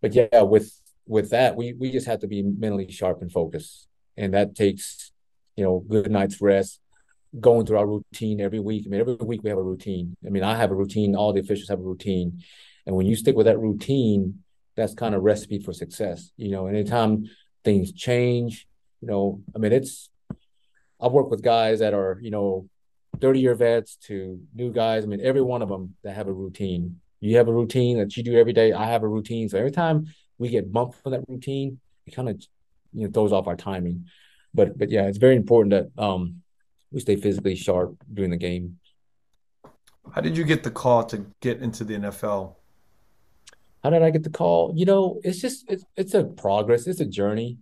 [0.00, 0.72] but yeah, with
[1.06, 5.12] with that, we we just have to be mentally sharp and focused, and that takes
[5.56, 6.80] you know good night's rest,
[7.38, 8.84] going through our routine every week.
[8.86, 10.16] I mean, every week we have a routine.
[10.24, 11.14] I mean, I have a routine.
[11.16, 12.42] All the officials have a routine,
[12.86, 14.42] and when you stick with that routine,
[14.76, 16.30] that's kind of recipe for success.
[16.36, 17.26] You know, anytime
[17.64, 18.66] things change,
[19.00, 20.08] you know, I mean, it's
[21.00, 22.68] I've worked with guys that are you know
[23.20, 25.04] 30 year vets to new guys.
[25.04, 27.00] I mean, every one of them that have a routine.
[27.20, 28.72] You have a routine that you do every day.
[28.72, 29.48] I have a routine.
[29.48, 30.06] So every time
[30.42, 32.36] we get bumped for that routine, it kind of
[32.92, 34.06] you know throws off our timing.
[34.52, 36.42] But but yeah, it's very important that um
[36.90, 38.78] we stay physically sharp during the game.
[40.12, 42.56] How did you get the call to get into the NFL?
[43.84, 44.72] How did I get the call?
[44.74, 46.88] You know, it's just it's it's a progress.
[46.88, 47.58] It's a journey.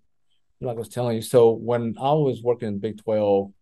[0.63, 1.23] Like I was telling you.
[1.23, 3.53] So when I was working in Big Twelve,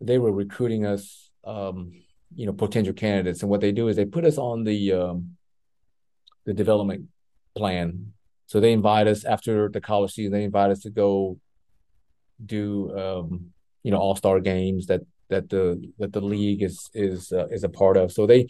[0.00, 1.92] they were recruiting us, um,
[2.34, 5.36] you know, potential candidates, and what they do is they put us on the um,
[6.44, 7.08] the development
[7.56, 8.12] plan.
[8.46, 10.32] So they invite us after the college season.
[10.32, 11.38] They invite us to go
[12.44, 13.50] do, um,
[13.82, 17.64] you know, all star games that that the that the league is is uh, is
[17.64, 18.12] a part of.
[18.12, 18.48] So they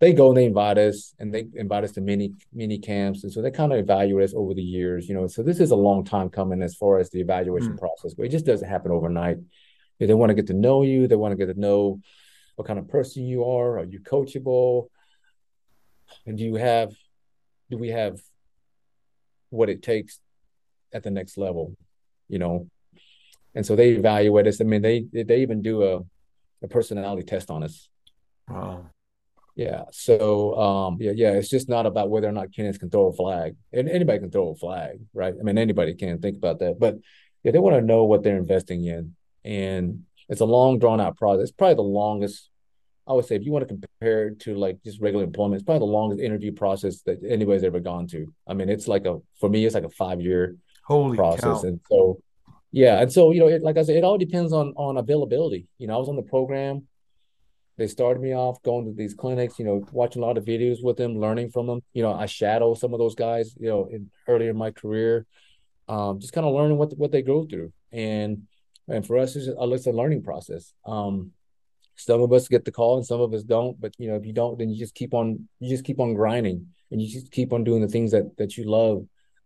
[0.00, 3.32] they go and they invite us and they invite us to many mini camps and
[3.32, 5.76] so they kind of evaluate us over the years you know so this is a
[5.76, 7.78] long time coming as far as the evaluation mm.
[7.80, 9.38] process but it just doesn't happen overnight
[10.06, 11.08] they want to get to know you.
[11.08, 12.00] They want to get to know
[12.56, 13.78] what kind of person you are.
[13.78, 14.88] Are you coachable?
[16.26, 16.92] And do you have,
[17.70, 18.20] do we have
[19.50, 20.20] what it takes
[20.92, 21.76] at the next level?
[22.28, 22.68] You know,
[23.54, 24.60] and so they evaluate us.
[24.60, 26.00] I mean, they they even do a
[26.62, 27.88] a personality test on us.
[28.48, 28.90] Wow.
[29.54, 29.84] Yeah.
[29.90, 33.12] So um yeah, yeah, it's just not about whether or not Kenneth can throw a
[33.12, 33.56] flag.
[33.72, 35.34] And anybody can throw a flag, right?
[35.38, 36.78] I mean, anybody can think about that.
[36.78, 36.98] But
[37.42, 41.16] yeah, they want to know what they're investing in and it's a long drawn out
[41.16, 41.44] process.
[41.44, 42.50] It's probably the longest.
[43.08, 45.64] I would say if you want to compare it to like just regular employment, it's
[45.64, 48.32] probably the longest interview process that anybody's ever gone to.
[48.46, 51.68] I mean, it's like a for me, it's like a five year holy process, cow.
[51.68, 52.20] and so
[52.70, 55.66] yeah, and so you know, it, like I said, it all depends on on availability.
[55.78, 56.86] You know, I was on the program.
[57.78, 60.82] They started me off going to these clinics, you know, watching a lot of videos
[60.82, 61.80] with them, learning from them.
[61.92, 65.26] You know, I shadow some of those guys, you know, in, earlier in my career,
[65.88, 67.72] um, just kind of learning what what they go through.
[67.90, 68.48] And
[68.86, 70.72] and for us, it's, a, it's a learning process.
[70.84, 71.32] Um,
[71.98, 73.80] some of us get the call and some of us don't.
[73.80, 76.14] But you know, if you don't, then you just keep on you just keep on
[76.14, 79.04] grinding and you just keep on doing the things that that you love,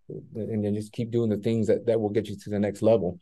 [0.09, 2.83] and then just keep doing the things that that will get you to the next
[2.83, 3.19] level.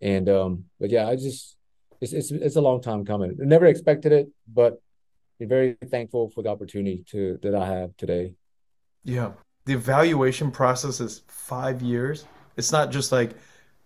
[0.00, 1.56] And um, but yeah, I just
[2.00, 3.36] it's it's it's a long time coming.
[3.40, 4.80] I never expected it, but
[5.40, 8.34] I'm very thankful for the opportunity to that I have today.
[9.04, 9.32] Yeah,
[9.66, 12.26] the evaluation process is five years.
[12.56, 13.32] It's not just like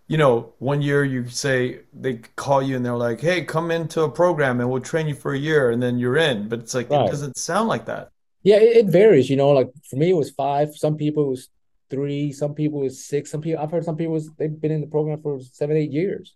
[0.09, 4.01] you know, one year you say they call you and they're like, "Hey, come into
[4.01, 6.49] a program and we'll train you for a year," and then you're in.
[6.49, 7.05] But it's like right.
[7.05, 8.09] it doesn't sound like that.
[8.41, 9.29] Yeah, it, it, varies.
[9.29, 10.75] You know, like for me, it was five.
[10.75, 11.49] Some people it was
[11.91, 12.31] three.
[12.31, 13.29] Some people it was six.
[13.29, 15.91] Some people I've heard some people was, they've been in the program for seven, eight
[15.91, 16.35] years.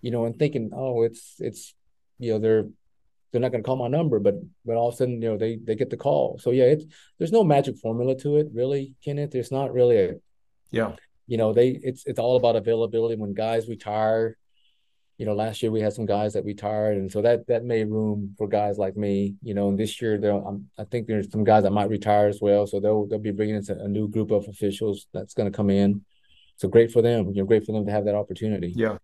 [0.00, 1.74] You know, and thinking, oh, it's it's
[2.18, 2.64] you know they're
[3.30, 5.38] they're not going to call my number, but but all of a sudden you know
[5.38, 6.40] they they get the call.
[6.40, 6.84] So yeah, it's
[7.18, 9.30] there's no magic formula to it, really, Kenneth.
[9.30, 10.14] There's not really a
[10.72, 13.16] yeah you know, they it's it's all about availability.
[13.16, 14.36] When guys retire,
[15.18, 17.88] you know, last year we had some guys that retired, and so that that made
[17.88, 19.34] room for guys like me.
[19.42, 22.28] You know, and this year there, I'm, I think there's some guys that might retire
[22.28, 22.66] as well.
[22.66, 25.70] So they'll they'll be bringing in a new group of officials that's going to come
[25.70, 26.04] in.
[26.56, 27.28] So great for them.
[27.28, 28.72] You know, great for them to have that opportunity.
[28.74, 28.98] Yeah.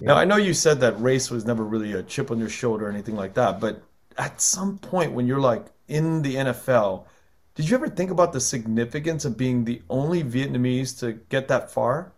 [0.00, 0.08] yeah.
[0.08, 2.86] Now I know you said that race was never really a chip on your shoulder
[2.86, 3.82] or anything like that, but
[4.18, 7.06] at some point when you're like in the NFL
[7.54, 11.70] did you ever think about the significance of being the only Vietnamese to get that
[11.70, 12.12] far?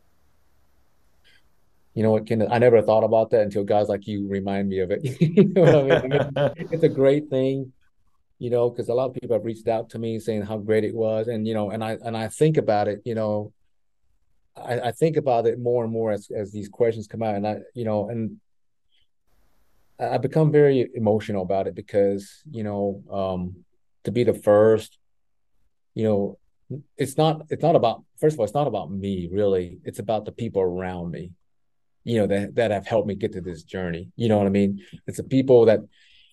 [1.95, 2.31] You know what?
[2.31, 5.01] I never thought about that until guys like you remind me of it.
[5.21, 6.31] you know I mean?
[6.71, 7.73] it's a great thing,
[8.39, 10.85] you know, because a lot of people have reached out to me saying how great
[10.85, 13.53] it was, and you know, and I and I think about it, you know,
[14.57, 17.47] I, I think about it more and more as as these questions come out, and
[17.47, 18.41] I, you know, and
[19.99, 23.65] I become very emotional about it because you know, um,
[24.03, 24.99] to be the first
[25.95, 26.39] you know,
[26.97, 29.79] it's not it's not about first of all, it's not about me really.
[29.85, 31.33] It's about the people around me,
[32.05, 34.11] you know, that that have helped me get to this journey.
[34.17, 34.83] You know what I mean?
[35.07, 35.81] It's the people that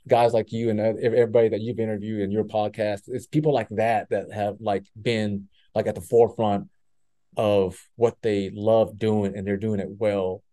[0.07, 3.01] guys like you and everybody that you've interviewed in your podcast.
[3.07, 6.67] It's people like that that have like been like at the forefront
[7.37, 10.43] of what they love doing and they're doing it well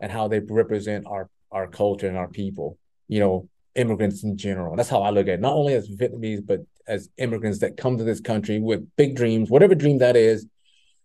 [0.00, 3.48] and how they represent our our culture and our people you know
[3.78, 7.10] immigrants in general that's how i look at it not only as vietnamese but as
[7.18, 10.46] immigrants that come to this country with big dreams, whatever dream that is,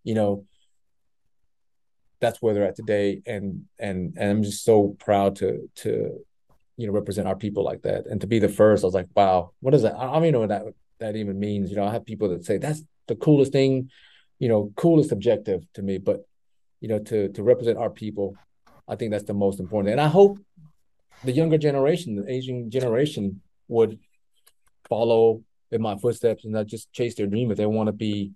[0.02, 0.44] you know,
[2.20, 3.20] that's where they're at today.
[3.26, 6.24] And and and I'm just so proud to to
[6.76, 8.06] you know, represent our people like that.
[8.06, 9.94] And to be the first, I was like, wow, what is that?
[9.94, 10.64] I don't even know what that
[10.98, 11.70] that even means.
[11.70, 13.90] You know, I have people that say that's the coolest thing,
[14.38, 15.98] you know, coolest objective to me.
[15.98, 16.26] But
[16.80, 18.36] you know, to to represent our people,
[18.88, 19.92] I think that's the most important.
[19.92, 20.38] And I hope
[21.24, 23.98] the younger generation, the Asian generation, would
[24.88, 28.32] follow in my footsteps and not just chase their dream if they want to be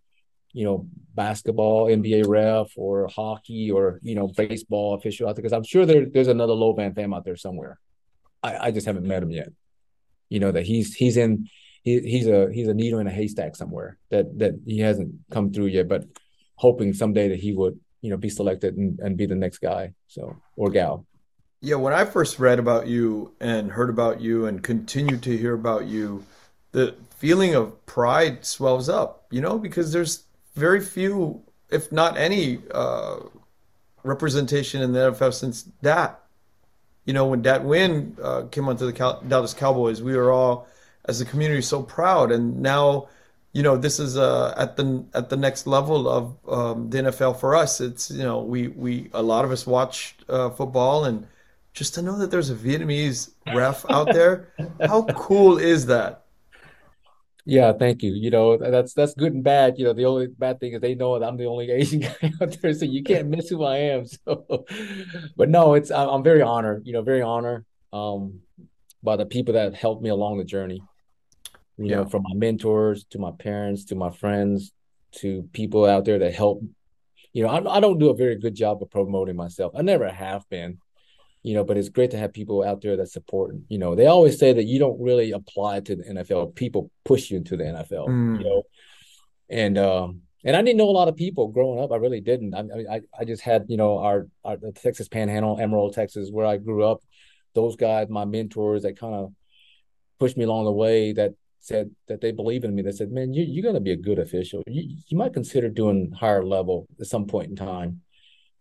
[0.52, 5.42] you know, basketball, NBA ref, or hockey, or you know, baseball official out there.
[5.42, 7.78] Because I'm sure there, there's another Lo Van Pham out there somewhere.
[8.42, 9.50] I, I just haven't met him yet.
[10.28, 11.48] You know that he's he's in
[11.82, 15.52] he, he's a he's a needle in a haystack somewhere that that he hasn't come
[15.52, 15.88] through yet.
[15.88, 16.04] But
[16.56, 19.92] hoping someday that he would you know be selected and, and be the next guy.
[20.06, 21.06] So or gal.
[21.60, 25.54] Yeah, when I first read about you and heard about you and continue to hear
[25.54, 26.24] about you,
[26.70, 32.60] the feeling of pride swells up, you know, because there's very few, if not any,
[32.72, 33.16] uh,
[34.04, 36.20] representation in the NFL since that.
[37.06, 40.68] You know, when Dat Nguyen uh, came onto the Cal- Dallas Cowboys, we were all,
[41.06, 42.30] as a community, so proud.
[42.30, 43.08] And now,
[43.52, 47.40] you know, this is uh, at the at the next level of um, the NFL
[47.40, 47.80] for us.
[47.80, 51.26] It's you know, we we a lot of us watch uh, football, and
[51.78, 54.52] just to know that there's a Vietnamese ref out there,
[54.84, 56.24] how cool is that?
[57.44, 58.12] Yeah, thank you.
[58.12, 59.78] You know, that's that's good and bad.
[59.78, 62.32] You know, the only bad thing is they know that I'm the only Asian guy
[62.42, 64.04] out there, so you can't miss who I am.
[64.26, 64.66] So,
[65.36, 66.82] but no, it's I'm very honored.
[66.84, 68.40] You know, very honored um,
[69.02, 70.82] by the people that helped me along the journey.
[71.76, 71.96] You yeah.
[71.96, 74.72] know, from my mentors to my parents to my friends
[75.20, 76.60] to people out there that help.
[77.32, 79.72] You know, I, I don't do a very good job of promoting myself.
[79.76, 80.78] I never have been
[81.42, 83.54] you know, but it's great to have people out there that support.
[83.68, 86.54] You know, they always say that you don't really apply to the NFL.
[86.54, 88.38] People push you into the NFL, mm.
[88.38, 88.62] you know.
[89.50, 91.92] And um and I didn't know a lot of people growing up.
[91.92, 92.54] I really didn't.
[92.54, 96.46] I I, I just had, you know, our, our the Texas Panhandle, Amarillo, Texas, where
[96.46, 97.02] I grew up.
[97.54, 99.32] Those guys, my mentors, that kind of
[100.20, 101.12] pushed me along the way.
[101.12, 102.82] That said that they believe in me.
[102.82, 104.62] They said, "Man, you, you're going to be a good official.
[104.66, 108.02] You you might consider doing higher level at some point in time."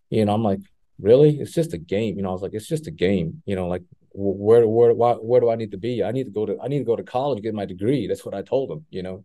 [0.09, 0.59] You know, I'm like,
[1.00, 1.39] really?
[1.39, 3.68] It's just a game you know i was like it's just a game you know
[3.68, 3.84] like
[4.14, 6.04] where where why, where do i need to be?
[6.04, 8.08] I need to go to i need to go to college get my degree.
[8.08, 9.24] That's what i told them you know.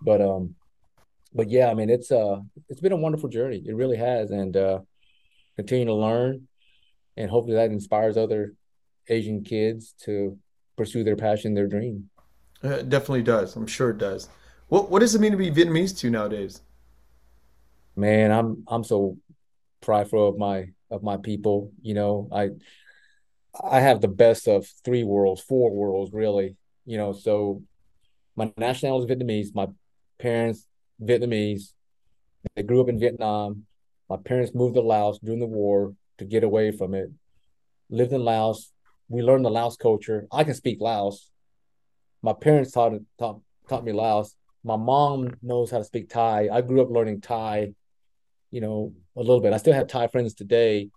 [0.00, 0.54] But um
[1.34, 3.62] but yeah i mean it's uh it's been a wonderful journey.
[3.64, 4.30] It really has.
[4.30, 4.80] And uh
[5.56, 6.46] continue to learn.
[7.16, 8.54] And hopefully that inspires other
[9.08, 10.38] asian kids to
[10.76, 12.10] pursue their passion their dream.
[12.62, 13.56] Uh, it definitely does.
[13.56, 14.28] I'm sure it does.
[14.68, 16.60] What what does it mean to be vietnamese to nowadays?
[17.96, 19.16] Man i'm i'm so
[19.80, 21.72] prideful of my of my people.
[21.82, 22.50] You know, I
[23.62, 26.56] I have the best of three worlds, four worlds, really.
[26.86, 27.62] You know, so
[28.36, 29.54] my nationality is Vietnamese.
[29.54, 29.68] My
[30.18, 30.66] parents
[31.02, 31.72] Vietnamese.
[32.54, 33.64] They grew up in Vietnam.
[34.08, 37.10] My parents moved to Laos during the war to get away from it.
[37.90, 38.72] Lived in Laos.
[39.08, 40.26] We learned the Laos culture.
[40.32, 41.30] I can speak Laos.
[42.22, 44.34] My parents taught taught taught me Laos.
[44.64, 46.48] My mom knows how to speak Thai.
[46.52, 47.74] I grew up learning Thai
[48.50, 49.52] you know, a little bit.
[49.52, 50.90] I still have Thai friends today.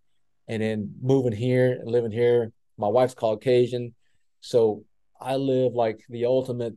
[0.48, 3.94] And then moving here and living here, my wife's Caucasian.
[4.42, 4.84] So
[5.20, 6.76] I live like the ultimate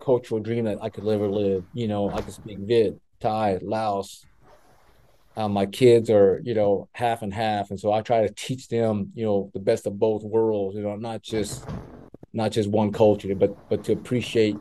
[0.00, 1.64] cultural dream that I could ever live.
[1.74, 4.24] You know, I can speak Viet, Thai, Laos.
[5.36, 7.70] Um, my kids are, you know, half and half.
[7.70, 10.82] And so I try to teach them, you know, the best of both worlds, you
[10.82, 11.68] know, not just
[12.32, 14.56] not just one culture, but but to appreciate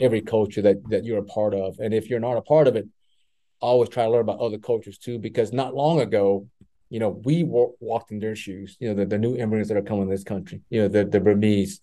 [0.00, 1.78] every culture that that you're a part of.
[1.78, 2.88] And if you're not a part of it,
[3.60, 6.48] always try to learn about other cultures too, because not long ago,
[6.88, 8.76] you know, we walked in their shoes.
[8.80, 10.62] You know, the, the new immigrants that are coming to this country.
[10.70, 11.80] You know, the the Burmese,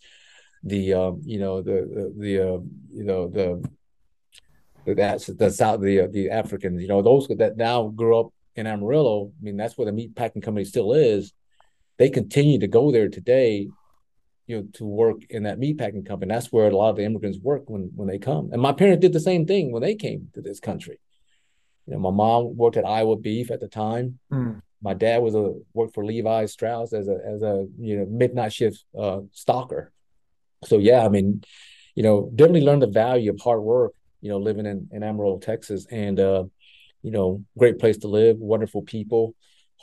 [0.63, 2.59] the um, you know, the the, uh,
[2.93, 3.63] you know the
[4.93, 6.81] that's the south the the Africans.
[6.81, 9.31] You know, those that now grew up in Amarillo.
[9.39, 11.31] I mean, that's where the meat packing company still is.
[11.97, 13.69] They continue to go there today
[14.47, 17.03] you know to work in that meat packing company that's where a lot of the
[17.03, 19.93] immigrants work when when they come and my parents did the same thing when they
[19.93, 20.99] came to this country
[21.87, 24.19] you know, my mom worked at Iowa Beef at the time.
[24.31, 24.61] Mm.
[24.81, 28.53] My dad was a worked for Levi Strauss as a as a you know midnight
[28.53, 29.91] shift uh, stalker.
[30.65, 31.43] So yeah, I mean,
[31.95, 33.93] you know, definitely learned the value of hard work.
[34.21, 36.43] You know, living in in Amarillo, Texas, and uh,
[37.01, 39.33] you know, great place to live, wonderful people,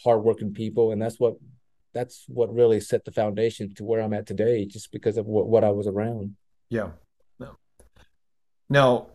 [0.04, 1.34] hardworking people, and that's what
[1.92, 5.46] that's what really set the foundation to where I'm at today, just because of what,
[5.46, 6.36] what I was around.
[6.68, 6.90] Yeah.
[7.38, 7.56] No.
[8.68, 9.06] Now,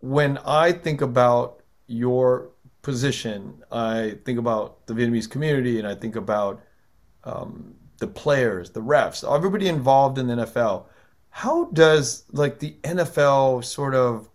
[0.00, 1.57] when I think about
[1.88, 2.50] your
[2.82, 6.62] position, I think about the Vietnamese community and I think about
[7.24, 10.84] um, the players, the refs, everybody involved in the NFL.
[11.30, 14.28] How does like the NFL sort of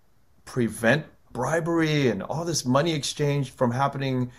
[0.46, 4.32] prevent bribery and all this money exchange from happening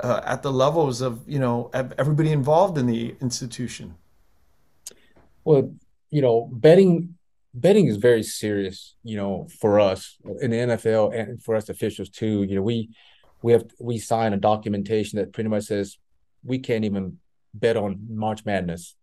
[0.00, 3.94] uh, at the levels of you know everybody involved in the institution?
[5.44, 5.72] Well,
[6.10, 7.16] you know, betting
[7.54, 12.08] betting is very serious, you know, for us in the NFL and for us officials
[12.08, 12.42] too.
[12.44, 12.90] You know, we
[13.42, 15.98] we have we sign a documentation that pretty much says
[16.44, 17.18] we can't even
[17.54, 18.94] bet on March Madness.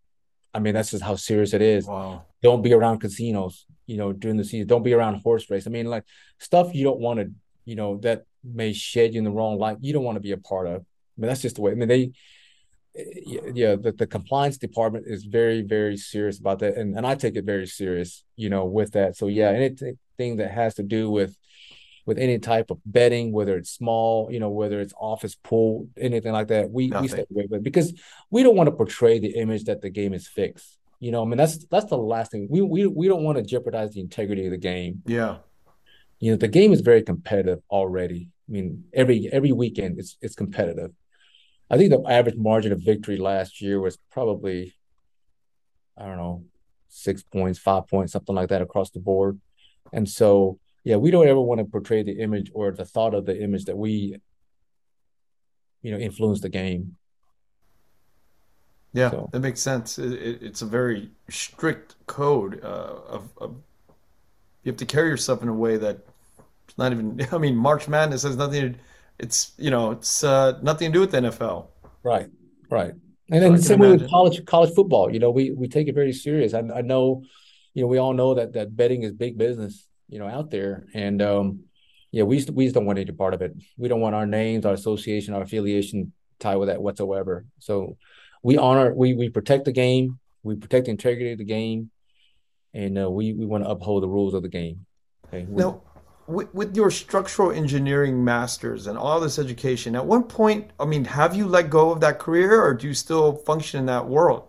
[0.54, 1.86] I mean, that's just how serious it is.
[1.86, 2.26] Wow.
[2.42, 4.68] Don't be around casinos, you know, during the season.
[4.68, 5.68] Don't be around horse race.
[5.68, 6.04] I mean, like
[6.40, 7.32] stuff you don't want to,
[7.66, 9.78] you know, that may shed you in the wrong light.
[9.82, 10.82] You don't want to be a part of.
[10.82, 11.72] I mean, that's just the way.
[11.72, 12.12] I mean, they
[13.54, 16.76] yeah, the, the compliance department is very, very serious about that.
[16.76, 19.16] And, and I take it very serious, you know, with that.
[19.16, 21.36] So yeah, anything that has to do with
[22.06, 26.32] with any type of betting, whether it's small, you know, whether it's office pool, anything
[26.32, 27.94] like that, we, we stay away with because
[28.32, 30.78] we don't want to portray the image that the game is fixed.
[31.00, 32.48] You know, I mean that's that's the last thing.
[32.50, 35.04] We we we don't want to jeopardize the integrity of the game.
[35.06, 35.38] Yeah.
[36.20, 38.30] You know, the game is very competitive already.
[38.48, 40.92] I mean, every every weekend it's it's competitive.
[41.70, 44.76] I think the average margin of victory last year was probably,
[45.98, 46.46] I don't know,
[46.88, 49.40] six points, five points, something like that across the board.
[49.92, 53.26] And so, yeah, we don't ever want to portray the image or the thought of
[53.26, 54.18] the image that we,
[55.82, 56.96] you know, influence the game.
[58.94, 59.30] Yeah, so.
[59.32, 60.00] that makes sense.
[60.00, 63.56] It, it, it's a very strict code uh, of, of,
[64.64, 66.00] you have to carry yourself in a way that
[66.78, 67.26] not even.
[67.32, 68.80] I mean, March Madness has nothing to
[69.20, 71.68] it's you know it's uh, nothing to do with the NFL.
[72.04, 72.30] Right,
[72.70, 72.94] right.
[73.30, 75.12] And then so same with college college football.
[75.12, 76.54] You know, we we take it very serious.
[76.54, 77.24] I, I know,
[77.74, 79.88] you know, we all know that that betting is big business.
[80.08, 81.64] You know, out there, and um,
[82.12, 83.54] yeah, we just, we just don't want any part of it.
[83.78, 87.46] We don't want our names, our association, our affiliation tied with that whatsoever.
[87.60, 87.98] So
[88.42, 91.92] we honor, we we protect the game, we protect the integrity of the game,
[92.74, 94.86] and uh, we we want to uphold the rules of the game.
[95.28, 95.46] Okay.
[95.50, 95.82] Now,
[96.28, 101.06] with, with your structural engineering masters and all this education, at one point, I mean,
[101.06, 104.48] have you let go of that career or do you still function in that world?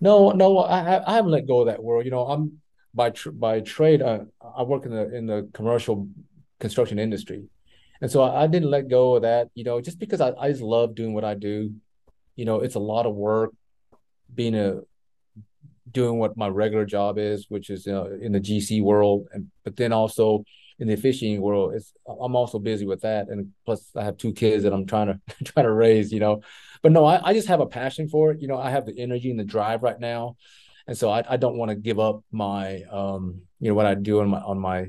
[0.00, 2.04] No, no, I, I haven't let go of that world.
[2.04, 2.60] You know, I'm
[2.94, 4.00] by tr- by trade.
[4.00, 4.20] Uh,
[4.56, 6.08] I work in the in the commercial
[6.60, 7.48] construction industry,
[8.00, 9.48] and so I, I, didn't let go of that.
[9.54, 11.74] You know, just because I, I just love doing what I do.
[12.36, 13.50] You know, it's a lot of work
[14.32, 14.82] being a
[15.90, 19.74] doing what my regular job is, which is uh, in the GC world, and but
[19.74, 20.44] then also
[20.78, 24.32] in the fishing world, it's I'm also busy with that, and plus I have two
[24.32, 26.42] kids that I'm trying to trying to raise, you know.
[26.82, 28.40] But no, I, I just have a passion for it.
[28.40, 30.36] You know, I have the energy and the drive right now,
[30.86, 33.94] and so I, I don't want to give up my um you know what I
[33.94, 34.88] do on my on my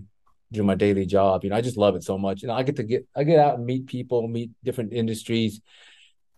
[0.52, 1.44] do my daily job.
[1.44, 2.42] You know, I just love it so much.
[2.42, 5.62] You know, I get to get I get out and meet people, meet different industries,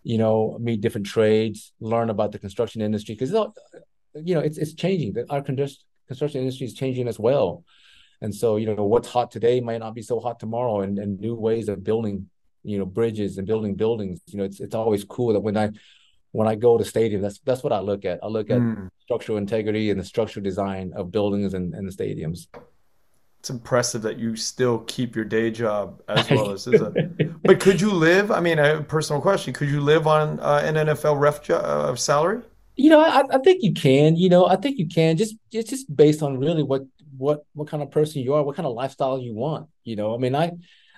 [0.04, 4.74] you know, meet different trades, learn about the construction industry because you know it's it's
[4.74, 5.16] changing.
[5.30, 7.64] Our construction industry is changing as well.
[8.22, 11.19] And so, you know, what's hot today might not be so hot tomorrow and, and
[11.19, 12.30] new ways of building,
[12.63, 14.22] you know, bridges and building buildings.
[14.28, 15.72] You know, it's it's always cool that when I
[16.32, 18.19] when I go to stadium, that's that's what I look at.
[18.24, 18.89] I look at mm.
[18.99, 22.47] structural integrity and the structural design of buildings and, and the stadiums.
[23.39, 26.93] It's impressive that you still keep your day job as well as, a,
[27.43, 28.30] but could you live?
[28.30, 31.95] I mean, a personal question: Could you live on uh, an NFL ref jo- uh,
[31.95, 32.43] salary?
[32.76, 34.15] You know, I, I think you can.
[34.15, 35.17] You know, I think you can.
[35.17, 36.84] Just it's just based on really what
[37.22, 39.69] what what kind of person you are, what kind of lifestyle you want.
[39.84, 40.51] You know, I mean, I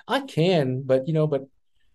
[0.08, 1.44] I can, but you know, but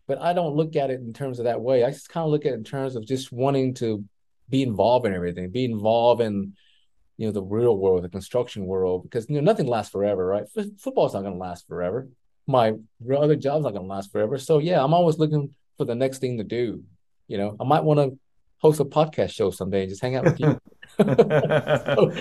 [0.06, 1.82] but I don't look at it in terms of that way.
[1.82, 4.04] I just kind of look at it in terms of just wanting to
[4.48, 6.52] be involved in everything, be involved in
[7.16, 10.44] you know the real world, the construction world, because you know nothing lasts forever, right?
[10.56, 12.08] F- football's not going to last forever.
[12.46, 12.74] My
[13.14, 14.38] other job's not going to last forever.
[14.38, 16.82] So yeah, I'm always looking for the next thing to do.
[17.26, 18.18] You know, I might want to
[18.58, 20.60] host a podcast show someday and just hang out with you.
[20.98, 22.12] so,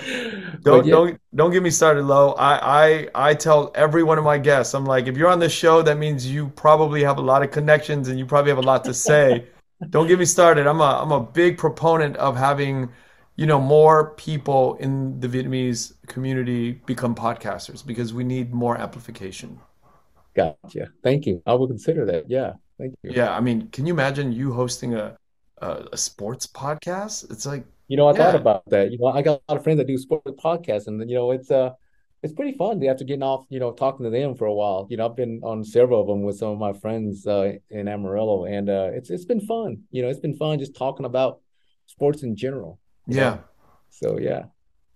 [0.62, 0.92] don't yeah.
[0.92, 2.32] don't don't get me started, Lo.
[2.32, 5.52] I, I I tell every one of my guests, I'm like, if you're on this
[5.52, 8.62] show, that means you probably have a lot of connections and you probably have a
[8.62, 9.46] lot to say.
[9.90, 10.66] don't get me started.
[10.66, 12.90] I'm a I'm a big proponent of having,
[13.36, 19.58] you know, more people in the Vietnamese community become podcasters because we need more amplification.
[20.34, 20.90] Gotcha.
[21.02, 21.42] Thank you.
[21.46, 22.30] I will consider that.
[22.30, 22.54] Yeah.
[22.78, 23.10] Thank you.
[23.12, 23.36] Yeah.
[23.36, 25.16] I mean, can you imagine you hosting a
[25.60, 27.30] a, a sports podcast?
[27.30, 28.18] It's like you know, I yeah.
[28.18, 28.92] thought about that.
[28.92, 31.30] You know, I got a lot of friends that do sports podcasts, and you know,
[31.30, 31.70] it's uh,
[32.22, 34.86] it's pretty fun after getting off, you know, talking to them for a while.
[34.90, 37.88] You know, I've been on several of them with some of my friends uh, in
[37.88, 39.84] Amarillo, and uh, it's it's been fun.
[39.90, 41.40] You know, it's been fun just talking about
[41.86, 42.78] sports in general.
[43.06, 43.22] Yeah.
[43.22, 43.44] Know?
[43.88, 44.44] So yeah.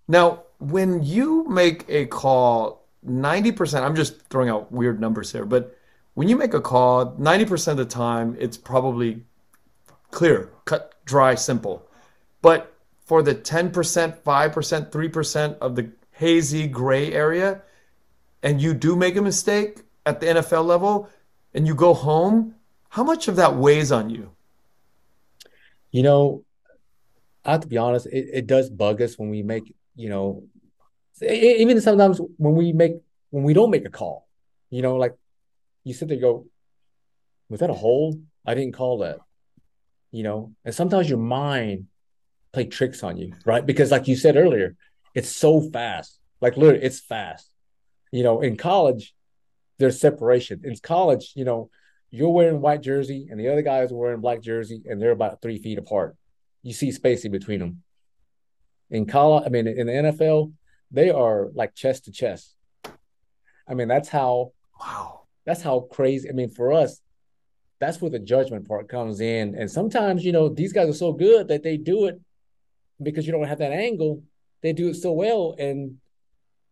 [0.08, 3.84] Now, when you make a call, ninety percent.
[3.84, 5.76] I'm just throwing out weird numbers here, but
[6.14, 9.24] when you make a call, ninety percent of the time, it's probably
[10.12, 11.88] clear, cut, dry, simple.
[12.40, 12.72] But
[13.04, 17.62] for the 10%, 5%, 3% of the hazy gray area,
[18.44, 21.08] and you do make a mistake at the NFL level
[21.54, 22.54] and you go home,
[22.88, 24.30] how much of that weighs on you?
[25.90, 26.44] You know,
[27.44, 30.44] I have to be honest, it, it does bug us when we make, you know,
[31.20, 32.94] even sometimes when we make
[33.30, 34.26] when we don't make a call,
[34.70, 35.16] you know, like
[35.84, 36.46] you sit there go,
[37.48, 38.20] was that a hold?
[38.46, 39.20] I didn't call that.
[40.12, 41.86] You know, and sometimes your mind
[42.52, 43.64] play tricks on you, right?
[43.64, 44.76] Because like you said earlier,
[45.14, 46.18] it's so fast.
[46.40, 47.50] Like literally, it's fast.
[48.10, 49.14] You know, in college,
[49.78, 50.60] there's separation.
[50.64, 51.70] In college, you know,
[52.10, 55.40] you're wearing white jersey and the other guy is wearing black jersey, and they're about
[55.40, 56.16] three feet apart.
[56.62, 57.82] You see spacing between them.
[58.90, 60.52] In college, I mean, in the NFL,
[60.90, 62.54] they are like chest to chest.
[63.66, 65.20] I mean, that's how wow.
[65.44, 66.28] That's how crazy.
[66.28, 67.00] I mean, for us,
[67.82, 69.56] that's where the judgment part comes in.
[69.56, 72.20] And sometimes, you know, these guys are so good that they do it
[73.02, 74.22] because you don't have that angle.
[74.62, 75.96] They do it so well, and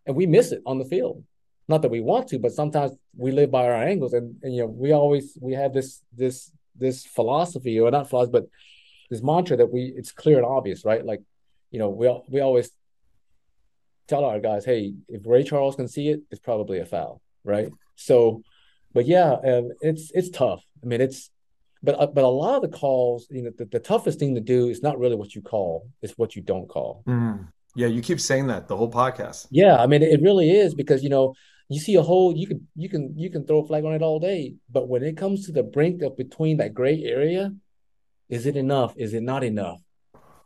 [0.06, 1.24] and we miss it on the field.
[1.66, 4.62] Not that we want to, but sometimes we live by our angles, and, and you
[4.62, 8.48] know, we always we have this this this philosophy, or not philosophy, but
[9.10, 11.04] this mantra that we it's clear and obvious, right?
[11.04, 11.22] Like,
[11.72, 12.70] you know, we we always
[14.06, 17.70] tell our guys, hey, if Ray Charles can see it, it's probably a foul, right?
[17.96, 18.42] So,
[18.92, 20.62] but yeah, um, it's it's tough.
[20.82, 21.30] I mean, it's
[21.82, 24.40] but uh, but a lot of the calls, you know, the, the, toughest thing to
[24.40, 27.02] do is not really what you call; it's what you don't call.
[27.06, 27.48] Mm.
[27.76, 29.46] Yeah, you keep saying that the whole podcast.
[29.50, 31.34] Yeah, I mean, it really is because you know
[31.68, 34.02] you see a hole, you can you can you can throw a flag on it
[34.02, 37.54] all day, but when it comes to the brink of between that gray area,
[38.28, 38.92] is it enough?
[38.96, 39.80] Is it not enough?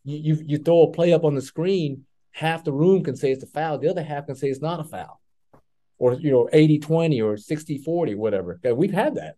[0.05, 3.33] You you, you throw a play up on the screen, half the room can say
[3.33, 5.21] it's a foul, the other half can say it's not a foul,
[6.05, 8.61] or you know 80-20 or 60-40, whatever.
[8.75, 9.37] We've had that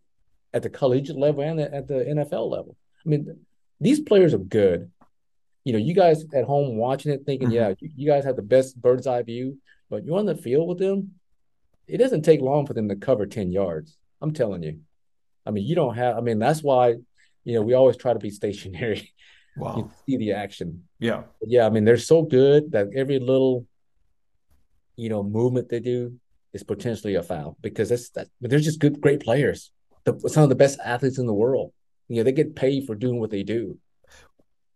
[0.52, 2.76] at the collegiate level and at the NFL level.
[3.04, 3.38] I mean,
[3.80, 4.90] these players are good.
[5.62, 7.84] You know, you guys at home watching it, thinking, mm-hmm.
[7.84, 9.58] yeah, you, guys have the best bird's eye view,
[9.88, 11.12] but you're on the field with them.
[11.86, 13.96] It doesn't take long for them to cover 10 yards.
[14.20, 14.80] I'm telling you.
[15.44, 16.96] I mean, you don't have, I mean, that's why,
[17.44, 19.12] you know, we always try to be stationary.
[19.58, 19.76] Wow.
[19.78, 20.82] you see the action.
[20.98, 21.22] Yeah.
[21.40, 21.64] Yeah.
[21.64, 23.66] I mean, they're so good that every little,
[24.96, 26.20] you know, movement they do
[26.56, 28.28] is potentially a foul because that's that.
[28.40, 29.70] They're just good, great players
[30.06, 31.72] the, some of the best athletes in the world.
[32.08, 33.76] You know, they get paid for doing what they do.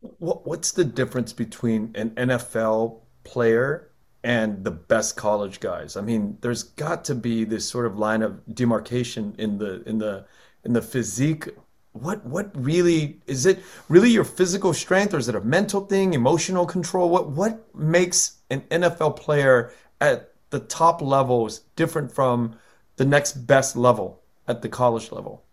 [0.00, 3.92] What, what's the difference between an NFL player
[4.24, 5.96] and the best college guys?
[5.96, 9.98] I mean, there's got to be this sort of line of demarcation in the in
[9.98, 10.26] the
[10.64, 11.48] in the physique.
[11.92, 13.62] What what really is it?
[13.88, 17.08] Really, your physical strength, or is it a mental thing, emotional control?
[17.08, 22.56] What what makes an NFL player at the top levels different from
[22.96, 24.20] the next best level?
[24.50, 25.44] at the college level?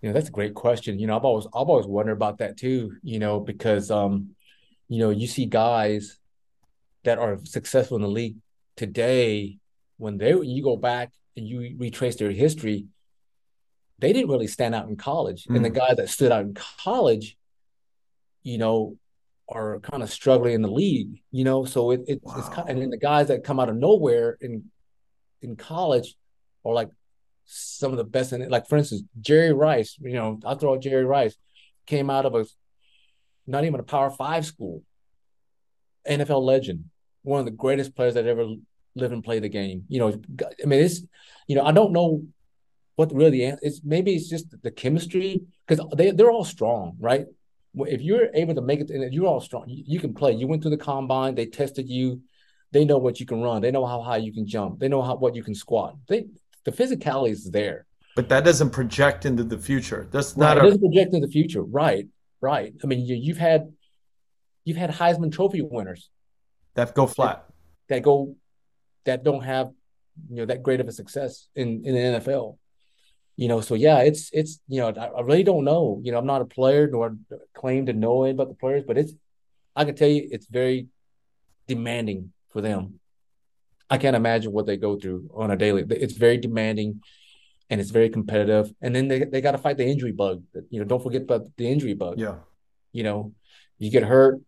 [0.00, 0.98] You know, that's a great question.
[0.98, 4.34] You know, I've always I've always wondered about that too, you know, because um,
[4.88, 6.18] you know, you see guys
[7.04, 8.36] that are successful in the league
[8.76, 9.58] today,
[9.98, 12.86] when they you go back and you retrace their history,
[13.98, 15.44] they didn't really stand out in college.
[15.44, 15.56] Mm.
[15.56, 15.76] And the mm.
[15.76, 17.36] guys that stood out in college,
[18.42, 18.96] you know,
[19.48, 21.64] are kind of struggling in the league, you know.
[21.64, 22.34] So it, it wow.
[22.38, 24.64] it's kind of, and then the guys that come out of nowhere in
[25.42, 26.14] in college
[26.64, 26.90] are like
[27.44, 28.50] some of the best in it.
[28.50, 29.96] Like for instance, Jerry Rice.
[30.00, 31.36] You know, I'll throw out Jerry Rice.
[31.86, 32.46] Came out of a
[33.46, 34.82] not even a Power Five school.
[36.08, 36.84] NFL legend,
[37.22, 38.46] one of the greatest players that ever
[38.94, 39.84] lived and played the game.
[39.88, 40.08] You know,
[40.62, 41.02] I mean, it's
[41.46, 42.24] you know, I don't know
[42.96, 47.26] what really it's maybe it's just the chemistry because they they're all strong, right?
[47.76, 50.32] If you're able to make it, and you're all strong, you, you can play.
[50.32, 52.20] You went through the combine, they tested you,
[52.72, 55.02] they know what you can run, they know how high you can jump, they know
[55.02, 55.96] how what you can squat.
[56.06, 56.26] They
[56.64, 57.86] the physicality is there.
[58.16, 60.08] But that doesn't project into the future.
[60.10, 60.56] That's not.
[60.56, 60.60] Right, a...
[60.60, 61.62] It doesn't project into the future.
[61.62, 62.08] Right.
[62.40, 62.74] Right.
[62.82, 63.72] I mean, you, you've had
[64.64, 66.10] you've had Heisman Trophy winners
[66.74, 67.44] that go flat.
[67.88, 68.36] That, that go
[69.04, 69.70] that don't have
[70.28, 72.58] you know that great of a success in in the NFL.
[73.36, 76.00] You know, so yeah, it's it's you know I, I really don't know.
[76.02, 77.16] You know, I'm not a player nor
[77.54, 79.12] claim to know it about the players, but it's
[79.74, 80.86] I can tell you it's very
[81.66, 83.00] demanding for them.
[83.90, 85.84] I can't imagine what they go through on a daily.
[85.90, 87.02] It's very demanding,
[87.68, 88.72] and it's very competitive.
[88.80, 90.42] And then they they got to fight the injury bug.
[90.70, 92.18] You know, don't forget about the injury bug.
[92.18, 92.36] Yeah.
[92.92, 93.34] You know,
[93.78, 94.40] you get hurt,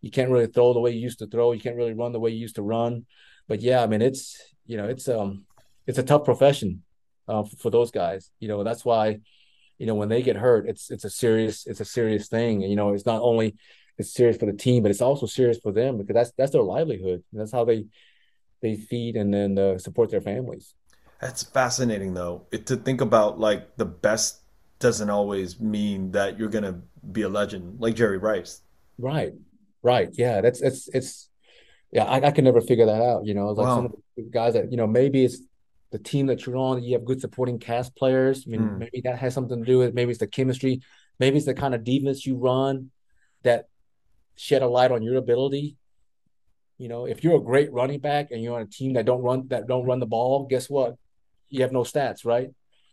[0.00, 1.52] you can't really throw the way you used to throw.
[1.52, 3.06] You can't really run the way you used to run.
[3.46, 5.44] But yeah, I mean, it's you know, it's um,
[5.86, 6.82] it's a tough profession,
[7.28, 8.30] uh, for those guys.
[8.40, 9.20] You know, that's why,
[9.78, 12.62] you know, when they get hurt, it's it's a serious it's a serious thing.
[12.62, 13.56] You know, it's not only
[13.98, 16.62] it's serious for the team, but it's also serious for them because that's that's their
[16.62, 17.22] livelihood.
[17.32, 17.86] That's how they
[18.62, 20.74] they feed and then uh, support their families.
[21.20, 24.40] That's fascinating, though, it, to think about like the best
[24.78, 28.62] doesn't always mean that you're gonna be a legend like Jerry Rice.
[28.98, 29.32] Right,
[29.82, 30.40] right, yeah.
[30.40, 31.28] That's it's it's
[31.90, 32.04] yeah.
[32.04, 33.26] I, I can never figure that out.
[33.26, 33.76] You know, like wow.
[33.76, 35.40] some of the guys that you know maybe it's
[35.90, 36.82] the team that you're on.
[36.82, 38.44] You have good supporting cast players.
[38.46, 38.78] I mean, mm.
[38.78, 39.94] maybe that has something to do with.
[39.94, 40.80] Maybe it's the chemistry.
[41.18, 42.90] Maybe it's the kind of defense you run
[43.42, 43.68] that
[44.36, 45.76] shed a light on your ability.
[46.76, 49.22] You know, if you're a great running back and you're on a team that don't
[49.22, 50.96] run that don't run the ball, guess what?
[51.48, 52.50] You have no stats, right?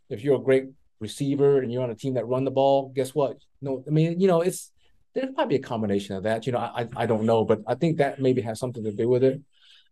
[0.10, 0.66] If you're a great
[1.00, 3.38] receiver and you're on a team that run the ball, guess what?
[3.62, 4.72] No, I mean, you know, it's
[5.14, 6.46] there's probably a combination of that.
[6.46, 9.08] You know, I I don't know, but I think that maybe has something to do
[9.08, 9.42] with it.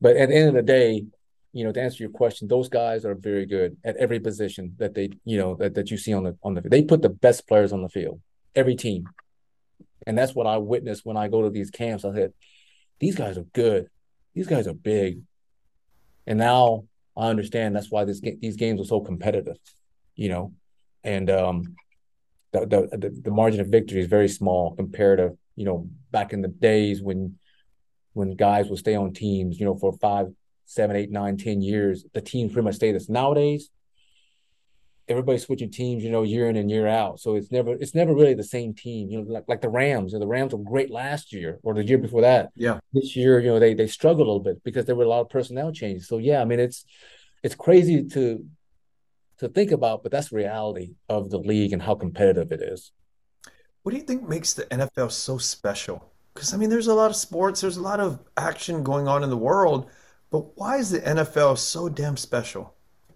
[0.02, 1.06] But at the end of the day,
[1.54, 4.96] you know, to answer your question, those guys are very good at every position that
[4.96, 6.72] they, you know, that, that you see on the on the field.
[6.72, 8.20] they put the best players on the field,
[8.56, 9.06] every team.
[10.06, 12.04] And that's what I witness when I go to these camps.
[12.04, 12.34] I said,
[13.00, 13.88] these guys are good.
[14.34, 15.22] These guys are big.
[16.26, 16.86] And now
[17.16, 19.58] I understand that's why this these games are so competitive,
[20.16, 20.54] you know.
[21.04, 21.76] And um
[22.52, 26.42] the, the the margin of victory is very small compared to, you know, back in
[26.42, 27.38] the days when
[28.14, 30.28] when guys would stay on teams, you know, for five,
[30.66, 33.10] seven, eight, nine, ten years, the team pretty much stay this.
[33.10, 33.70] Nowadays,
[35.08, 37.20] everybody's switching teams, you know, year in and year out.
[37.20, 39.10] So it's never it's never really the same team.
[39.10, 40.12] You know, like like the Rams.
[40.12, 42.50] You know, the Rams were great last year or the year before that.
[42.56, 42.80] Yeah.
[42.94, 45.22] This year, you know, they they struggled a little bit because there were a lot
[45.22, 46.08] of personnel changes.
[46.08, 46.86] So yeah, I mean it's
[47.44, 48.46] it's crazy to
[49.40, 52.92] to think about, but that's reality of the league and how competitive it is.
[53.84, 56.10] What do you think makes the NFL so special?
[56.34, 59.24] Because I mean, there's a lot of sports, there's a lot of action going on
[59.24, 59.90] in the world,
[60.34, 62.74] but why is the NFL so damn special?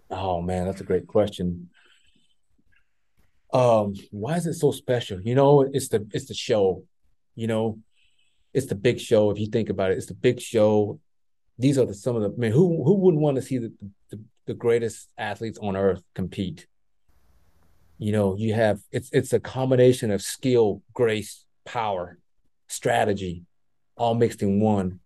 [0.08, 1.68] Oh man, that's a great question.
[3.52, 5.20] Um, why is it so special?
[5.20, 6.84] You know, it's the it's the show.
[7.34, 7.80] You know,
[8.54, 9.32] it's the big show.
[9.32, 11.00] If you think about it, it's the big show.
[11.58, 13.72] These are the some of the I mean, who who wouldn't want to see the,
[14.10, 16.68] the the greatest athletes on earth compete?
[17.98, 22.16] You know, you have it's it's a combination of skill, grace, power,
[22.68, 23.42] strategy,
[23.96, 25.00] all mixed in one.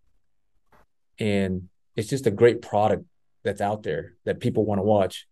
[1.18, 3.05] And it's just a great product
[3.43, 5.26] that's out there that people want to watch.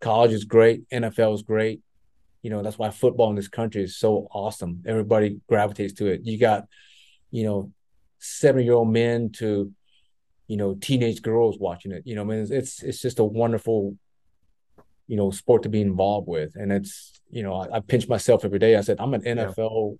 [0.00, 1.80] College is great, NFL is great.
[2.42, 4.82] You know, that's why football in this country is so awesome.
[4.86, 6.20] Everybody gravitates to it.
[6.24, 6.66] You got,
[7.30, 7.72] you know,
[8.18, 9.72] seven year old men to,
[10.46, 12.02] you know, teenage girls watching it.
[12.06, 13.96] You know, I mean, it's it's just a wonderful,
[15.08, 16.54] you know, sport to be involved with.
[16.54, 18.76] And it's, you know, I, I pinch myself every day.
[18.76, 19.98] I said, I'm an NFL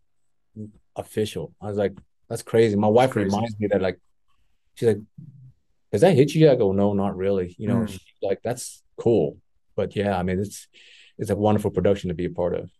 [0.54, 0.66] yeah.
[0.94, 1.52] official.
[1.60, 1.96] I was like,
[2.28, 2.76] that's crazy.
[2.76, 3.26] My wife crazy.
[3.26, 3.98] reminds me that like,
[4.74, 5.00] she's like,
[5.96, 6.50] has that hit you?
[6.50, 7.54] I go, no, not really.
[7.58, 8.00] You know, mm.
[8.22, 9.38] like that's cool.
[9.74, 10.68] But yeah, I mean, it's
[11.18, 12.70] it's a wonderful production to be a part of.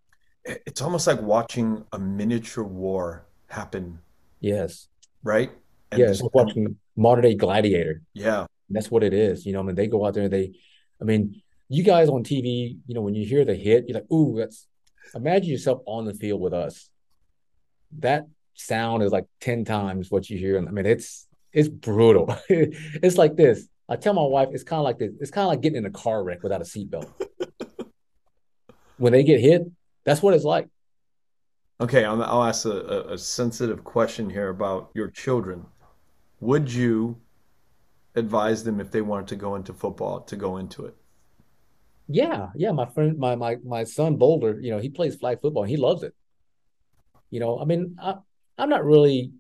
[0.44, 3.98] It's almost like watching a miniature war happen.
[4.40, 4.88] Yes.
[5.22, 5.50] Right.
[5.90, 8.02] And yeah, it's like watching modern day gladiator.
[8.14, 8.46] Yeah.
[8.70, 9.46] That's what it is.
[9.46, 10.52] You know, I mean, they go out there and they,
[11.00, 14.12] I mean, you guys on TV, you know, when you hear the hit, you're like,
[14.12, 14.66] ooh, that's.
[15.14, 16.90] Imagine yourself on the field with us.
[17.98, 20.58] That sound is like ten times what you hear.
[20.58, 22.36] And I mean, it's it's brutal.
[22.48, 23.68] it's like this.
[23.88, 25.12] I tell my wife, it's kind of like this.
[25.20, 27.08] It's kind of like getting in a car wreck without a seatbelt.
[28.98, 29.62] when they get hit,
[30.04, 30.68] that's what it's like.
[31.80, 35.66] Okay, I'll, I'll ask a, a sensitive question here about your children.
[36.40, 37.16] Would you
[38.14, 40.96] advise them if they wanted to go into football to go into it?
[42.08, 42.72] Yeah, yeah.
[42.72, 45.64] My friend, my my my son Boulder, you know, he plays flag football.
[45.64, 46.14] he loves it.
[47.30, 48.14] You know, I mean, I,
[48.56, 49.32] I'm not really,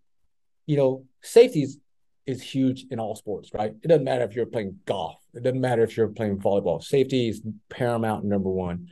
[0.66, 1.78] you know, safety's
[2.26, 3.72] is huge in all sports, right?
[3.82, 5.16] It doesn't matter if you're playing golf.
[5.34, 6.82] It doesn't matter if you're playing volleyball.
[6.82, 8.88] Safety is paramount number one.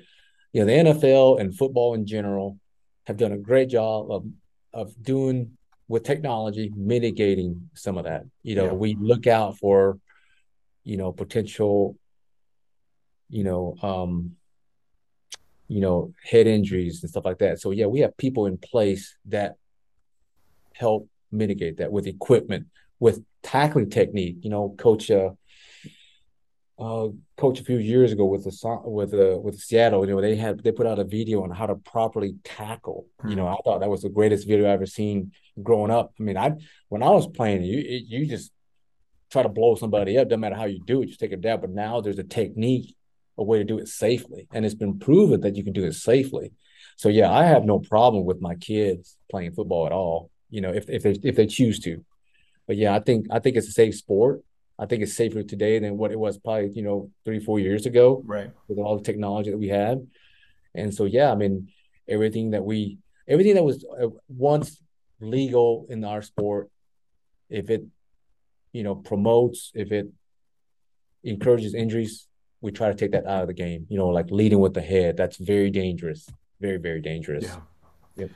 [0.53, 2.59] You know, the NFL and football in general
[3.07, 4.25] have done a great job of
[4.73, 5.57] of doing
[5.89, 8.25] with technology mitigating some of that.
[8.43, 8.73] You know, yeah.
[8.73, 9.99] we look out for,
[10.83, 11.97] you know, potential,
[13.29, 14.37] you know, um,
[15.69, 17.61] you know, head injuries and stuff like that.
[17.61, 19.57] So yeah, we have people in place that
[20.73, 22.67] help mitigate that with equipment
[23.05, 24.39] with tackling technique.
[24.41, 25.33] You know, coach uh,
[26.79, 30.07] uh, coach a few years ago with the with uh, with Seattle.
[30.07, 33.07] You know, they had they put out a video on how to properly tackle.
[33.21, 33.29] Hmm.
[33.29, 35.33] You know, I thought that was the greatest video I ever seen
[35.63, 36.15] growing up.
[36.19, 36.53] I mean, I
[36.89, 37.79] when I was playing, you
[38.13, 38.51] you just
[39.31, 40.29] try to blow somebody up.
[40.29, 41.61] Doesn't matter how you do it, just take a dab.
[41.61, 42.97] But now there's a technique,
[43.37, 45.93] a way to do it safely, and it's been proven that you can do it
[45.93, 46.53] safely.
[46.97, 50.31] So yeah, I have no problem with my kids playing football at all.
[50.49, 52.03] You know, if if they if they choose to
[52.67, 54.43] but yeah, I think I think it's a safe sport.
[54.79, 57.87] I think it's safer today than what it was probably you know three four years
[57.87, 58.23] ago.
[58.25, 58.51] Right.
[58.69, 60.01] With all the technology that we have,
[60.75, 61.69] and so yeah, I mean
[62.09, 62.99] everything that we
[63.29, 64.83] everything that was uh, once
[65.21, 66.71] legal in our sport,
[67.49, 67.85] if it
[68.73, 70.09] you know promotes, if it
[71.23, 72.27] encourages injuries,
[72.61, 73.87] we try to take that out of the game.
[73.89, 76.29] You know, like leading with the head, that's very dangerous.
[76.61, 77.45] Very very dangerous.
[77.45, 77.61] Yeah.
[78.17, 78.31] Yep.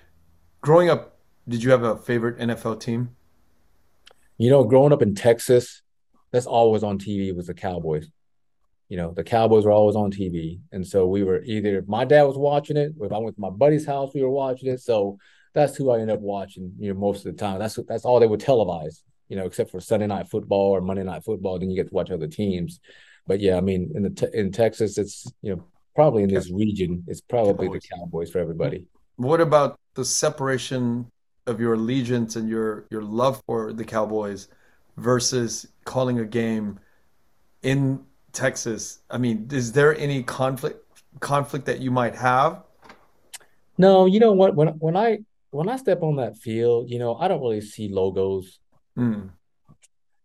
[0.61, 1.17] Growing up,
[1.49, 3.17] did you have a favorite NFL team?
[4.39, 5.83] You know, growing up in Texas,
[6.31, 8.09] that's always on TV was the Cowboys.
[8.89, 10.61] You know, the Cowboys were always on TV.
[10.73, 13.41] And so we were either my dad was watching it, or if I went to
[13.41, 14.81] my buddy's house, we were watching it.
[14.81, 15.19] So
[15.55, 16.73] that's who I end up watching.
[16.79, 17.59] You know, most of the time.
[17.59, 19.03] That's that's all they would televise.
[19.29, 21.95] You know, except for Sunday night football or Monday night football, then you get to
[21.95, 22.81] watch other teams.
[23.27, 25.65] But yeah, I mean, in the in Texas, it's you know
[25.95, 27.83] probably in this region, it's probably Cowboys.
[27.83, 28.87] the Cowboys for everybody.
[29.17, 31.11] What about the separation
[31.49, 34.49] of your allegiance and your your love for the Cowboys
[34.97, 36.79] versus calling a game
[37.63, 39.01] in Texas?
[39.11, 40.85] I mean, is there any conflict
[41.21, 42.63] conflict that you might have?
[43.77, 44.55] No, you know what?
[44.55, 45.21] When when I
[45.51, 48.59] when I step on that field, you know, I don't really see logos.
[48.97, 49.31] Mm.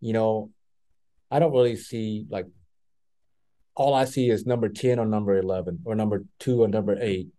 [0.02, 0.52] You know,
[1.32, 2.48] I don't really see like
[3.76, 7.30] all I see is number 10 or number 11 or number two or number eight.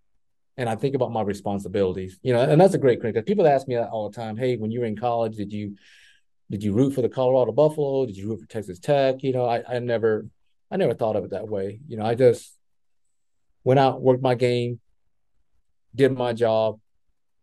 [0.57, 3.27] And I think about my responsibilities, you know, and that's a great cricket.
[3.27, 4.37] People ask me that all the time.
[4.37, 5.77] Hey, when you were in college, did you
[6.51, 8.07] did you root for the Colorado Buffalo?
[8.07, 9.23] Did you root for Texas Tech?
[9.23, 10.27] You know, I, I never
[10.71, 11.81] I never thought of it that way.
[11.89, 12.53] You know, I just
[13.65, 14.81] went out, worked my game,
[15.95, 16.79] did my job.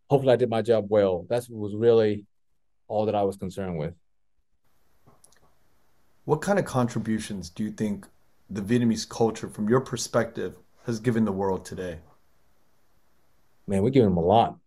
[0.09, 1.25] Hopefully I did my job well.
[1.29, 2.25] That was really
[2.87, 3.93] all that I was concerned with.
[6.25, 8.07] What kind of contributions do you think
[8.49, 10.55] the Vietnamese culture, from your perspective,
[10.85, 11.99] has given the world today?
[13.71, 14.57] Man, we're giving them a lot.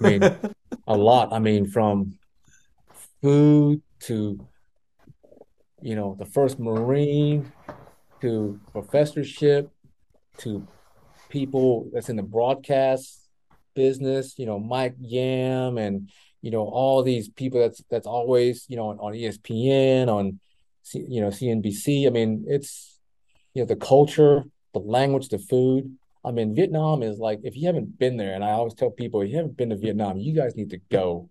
[0.00, 0.22] I mean,
[0.86, 1.34] a lot.
[1.34, 2.18] I mean, from
[3.20, 4.40] food to,
[5.82, 7.52] you know, the first Marine
[8.22, 9.70] to professorship
[10.38, 10.66] to
[11.28, 13.20] people that's in the broadcast
[13.74, 16.08] business, you know, Mike Yam and,
[16.40, 20.40] you know, all these people that's that's always, you know, on, on ESPN, on,
[20.94, 22.06] you know, CNBC.
[22.06, 22.98] I mean, it's
[23.52, 25.98] you know the culture, the language, the food.
[26.28, 29.22] I mean, Vietnam is like if you haven't been there, and I always tell people,
[29.22, 31.30] if you haven't been to Vietnam, you guys need to go.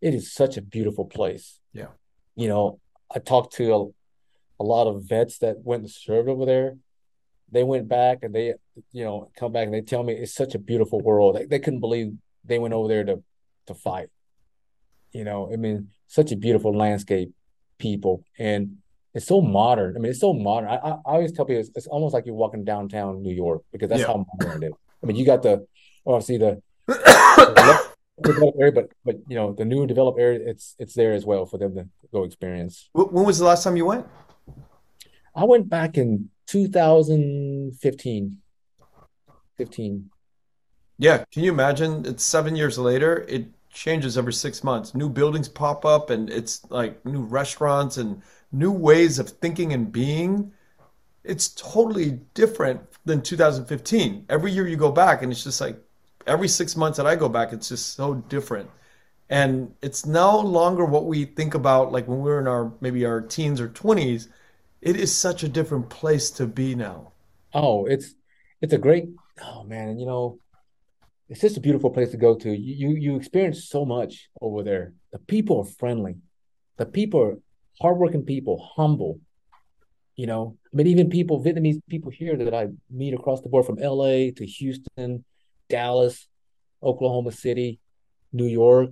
[0.00, 1.58] It is such a beautiful place.
[1.72, 1.88] Yeah.
[2.36, 2.78] You know,
[3.12, 6.76] I talked to a, a lot of vets that went and served over there.
[7.50, 8.54] They went back and they,
[8.92, 11.34] you know, come back and they tell me it's such a beautiful world.
[11.34, 12.12] They, they couldn't believe
[12.44, 13.22] they went over there to
[13.66, 14.10] to fight.
[15.12, 17.32] You know, I mean, such a beautiful landscape,
[17.78, 18.76] people, and
[19.14, 19.96] it's so modern.
[19.96, 20.70] I mean, it's so modern.
[20.70, 23.62] I, I, I always tell people it's, it's, almost like you're walking downtown New York
[23.72, 24.06] because that's yeah.
[24.08, 24.72] how modern it is.
[25.02, 25.66] I mean, you got the
[26.06, 31.12] obviously the, the area, but but you know the new developed area, it's it's there
[31.12, 32.88] as well for them to go experience.
[32.92, 34.06] When was the last time you went?
[35.34, 38.38] I went back in 2015.
[39.56, 40.10] 15.
[40.98, 42.04] Yeah, can you imagine?
[42.06, 43.24] It's seven years later.
[43.28, 44.94] It changes every six months.
[44.94, 48.22] New buildings pop up, and it's like new restaurants and
[48.52, 50.52] new ways of thinking and being,
[51.24, 54.26] it's totally different than 2015.
[54.28, 55.78] Every year you go back, and it's just like
[56.26, 58.70] every six months that I go back, it's just so different.
[59.28, 63.04] And it's no longer what we think about like when we we're in our maybe
[63.06, 64.28] our teens or 20s.
[64.82, 67.12] It is such a different place to be now.
[67.52, 68.14] Oh, it's
[68.60, 69.08] it's a great
[69.42, 70.38] oh man, and you know,
[71.28, 72.50] it's just a beautiful place to go to.
[72.50, 74.94] You you, you experience so much over there.
[75.12, 76.16] The people are friendly.
[76.76, 77.40] The people
[77.80, 79.20] hardworking people, humble.
[80.16, 83.64] You know, I mean, even people, Vietnamese people here that I meet across the board
[83.64, 85.24] from LA to Houston,
[85.68, 86.28] Dallas,
[86.82, 87.80] Oklahoma City,
[88.32, 88.90] New York,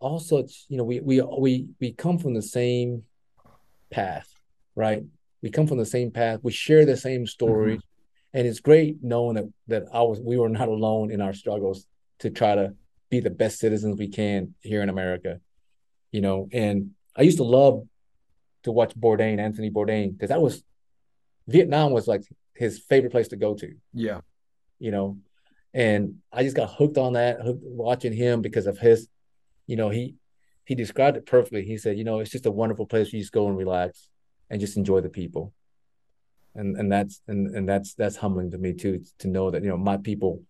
[0.00, 3.02] all such, you know, we we we we come from the same
[3.90, 4.28] path,
[4.76, 5.02] right?
[5.42, 6.40] We come from the same path.
[6.42, 7.78] We share the same stories.
[7.78, 8.38] Mm-hmm.
[8.38, 11.86] And it's great knowing that that I was we were not alone in our struggles
[12.20, 12.74] to try to
[13.10, 15.40] be the best citizens we can here in America.
[16.12, 17.82] You know, and I used to love
[18.62, 20.62] to watch Bourdain, Anthony Bourdain, because that was
[21.46, 22.22] Vietnam was like
[22.54, 23.74] his favorite place to go to.
[23.92, 24.20] Yeah.
[24.78, 25.18] You know,
[25.74, 29.08] and I just got hooked on that, hooked watching him because of his,
[29.66, 30.14] you know, he
[30.64, 31.64] he described it perfectly.
[31.64, 34.08] He said, you know, it's just a wonderful place you just go and relax
[34.50, 35.52] and just enjoy the people.
[36.54, 39.68] And and that's and and that's that's humbling to me too to know that you
[39.68, 40.42] know my people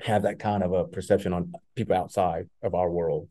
[0.00, 3.28] have that kind of a perception on people outside of our world.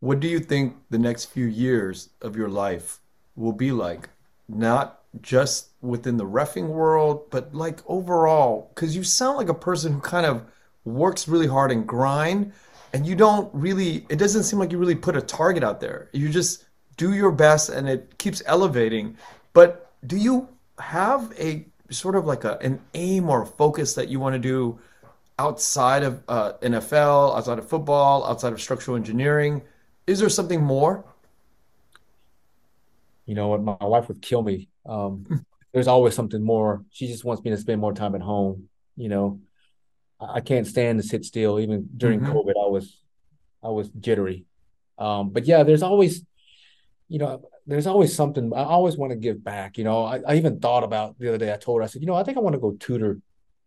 [0.00, 3.00] What do you think the next few years of your life
[3.34, 4.10] will be like?
[4.48, 9.92] Not just within the refing world, but like overall, because you sound like a person
[9.92, 10.44] who kind of
[10.84, 12.52] works really hard and grind,
[12.92, 16.08] and you don't really, it doesn't seem like you really put a target out there.
[16.12, 16.64] You just
[16.96, 19.16] do your best and it keeps elevating.
[19.52, 24.08] But do you have a sort of like a, an aim or a focus that
[24.08, 24.78] you want to do
[25.38, 29.62] outside of uh, NFL, outside of football, outside of structural engineering?
[30.08, 31.04] Is there something more?
[33.26, 33.62] You know what?
[33.62, 34.68] My wife would kill me.
[34.86, 36.82] Um, there's always something more.
[36.90, 38.70] She just wants me to spend more time at home.
[38.96, 39.40] You know,
[40.18, 41.60] I can't stand to sit still.
[41.60, 42.32] Even during mm-hmm.
[42.32, 43.02] COVID, I was,
[43.62, 44.46] I was jittery.
[44.96, 46.24] Um, but yeah, there's always,
[47.08, 48.50] you know, there's always something.
[48.54, 49.76] I always want to give back.
[49.76, 51.52] You know, I, I even thought about the other day.
[51.52, 53.20] I told her, I said, you know, I think I want to go tutor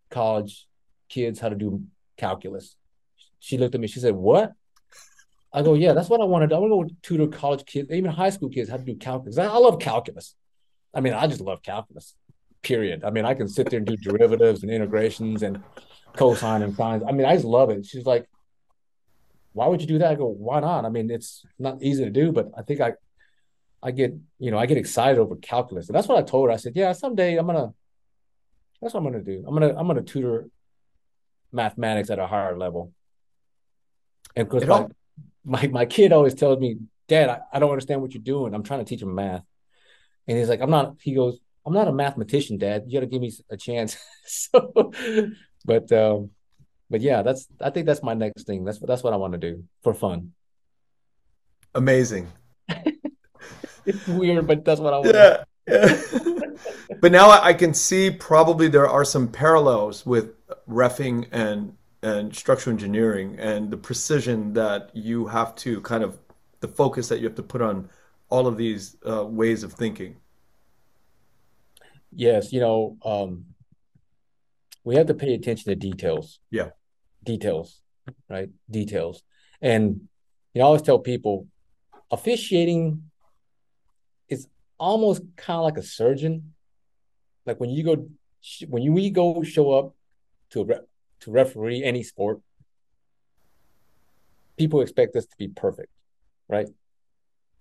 [0.10, 0.68] college
[1.08, 1.84] kids how to do
[2.18, 2.76] calculus.
[3.40, 3.88] she looked at me.
[3.88, 4.54] She said, "What?"
[5.54, 6.56] I go, "Yeah, that's what I want to do.
[6.56, 9.38] I want to go tutor college kids, even high school kids, how to do calculus.
[9.38, 10.36] I, I love calculus.
[10.94, 12.16] I mean, I just love calculus.
[12.62, 13.04] Period.
[13.04, 15.64] I mean, I can sit there and do derivatives and integrations and
[16.16, 17.04] cosine and sines.
[17.08, 18.30] I mean, I just love it." She's like,
[19.54, 20.86] "Why would you do that?" I go, "Why not?
[20.86, 22.94] I mean, it's not easy to do, but I think I."
[23.84, 25.88] I get, you know, I get excited over calculus.
[25.90, 26.54] And that's what I told her.
[26.54, 27.74] I said, yeah, someday I'm gonna
[28.80, 29.44] that's what I'm gonna do.
[29.48, 30.50] I'm gonna I'm gonna tutor
[31.52, 32.94] mathematics at a higher level.
[34.36, 34.68] And because
[35.44, 36.78] my, my kid always tells me,
[37.08, 38.54] Dad, I, I don't understand what you're doing.
[38.54, 39.44] I'm trying to teach him math.
[40.28, 42.84] And he's like, I'm not, he goes, I'm not a mathematician, Dad.
[42.88, 43.98] You gotta give me a chance.
[44.26, 44.92] so
[45.66, 46.32] but um,
[46.90, 48.64] but yeah, that's I think that's my next thing.
[48.64, 50.34] That's that's what I want to do for fun.
[51.76, 52.32] Amazing.
[53.86, 55.16] it's weird, but that's what I want.
[55.16, 55.44] Yeah.
[55.68, 56.02] yeah.
[57.02, 60.34] but now I can see probably there are some parallels with
[60.68, 66.20] refing and and structural engineering and the precision that you have to kind of
[66.60, 67.90] the focus that you have to put on
[68.30, 70.18] all of these uh, ways of thinking.
[72.14, 73.46] Yes, you know, um,
[74.84, 76.40] we have to pay attention to details.
[76.50, 76.70] Yeah,
[77.24, 77.82] details,
[78.30, 78.50] right?
[78.70, 79.24] Details,
[79.62, 80.08] and
[80.54, 81.48] you know, I always tell people,
[82.10, 83.04] officiating
[84.28, 84.48] is
[84.78, 86.54] almost kind of like a surgeon
[87.46, 88.08] like when you go
[88.68, 89.96] when you we go show up
[90.52, 90.76] to re,
[91.22, 92.40] to referee any sport,
[94.58, 95.90] people expect us to be perfect,
[96.48, 96.68] right?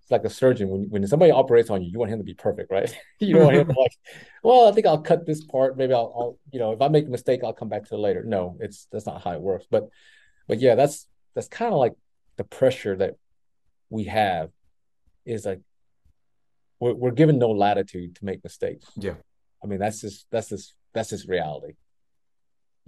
[0.03, 2.35] It's like a surgeon when when somebody operates on you, you want him to be
[2.35, 2.95] perfect, right?
[3.19, 3.97] you don't want him to like,
[4.43, 5.77] well, I think I'll cut this part.
[5.77, 7.99] Maybe I'll, I'll, you know, if I make a mistake, I'll come back to it
[7.99, 8.25] later.
[8.25, 9.67] No, it's that's not how it works.
[9.71, 9.89] But
[10.49, 11.95] but yeah, that's that's kind of like
[12.37, 13.17] the pressure that
[13.89, 14.51] we have
[15.25, 15.61] is like
[16.81, 18.87] we're, we're given no latitude to make mistakes.
[18.97, 19.15] Yeah.
[19.63, 21.75] I mean, that's just that's just that's just reality.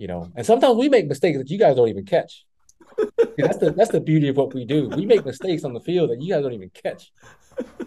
[0.03, 2.45] You know, and sometimes we make mistakes that you guys don't even catch.
[3.39, 4.89] that's the that's the beauty of what we do.
[4.89, 7.13] We make mistakes on the field that you guys don't even catch.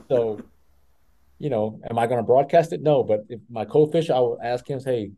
[0.08, 0.40] So,
[1.40, 2.82] you know, am I going to broadcast it?
[2.82, 5.12] No, but if my co-fish, I will ask him, "Hey,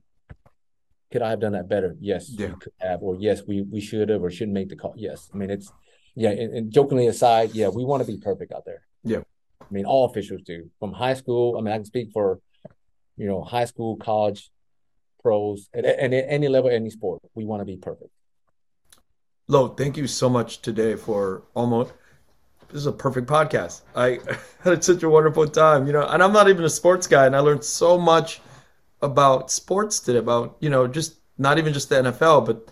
[1.12, 2.54] could I have done that better?" Yes, yeah.
[2.60, 4.96] could have, or yes, we we should have, or shouldn't make the call.
[4.98, 5.72] Yes, I mean it's
[6.16, 6.32] yeah.
[6.32, 8.82] And, and jokingly aside, yeah, we want to be perfect out there.
[9.04, 9.22] Yeah,
[9.62, 11.60] I mean all officials do from high school.
[11.60, 12.40] I mean I can speak for
[13.18, 14.52] you know, high school, college,
[15.22, 17.22] pros, and at, at any level, any sport.
[17.36, 18.12] We want to be perfect.
[19.48, 21.94] Lo, thank you so much today for almost.
[22.70, 23.82] This is a perfect podcast.
[23.96, 24.20] I
[24.64, 27.36] had such a wonderful time, you know, and I'm not even a sports guy, and
[27.36, 28.42] I learned so much
[29.02, 32.70] about sports today, about you know, just not even just the NFL, but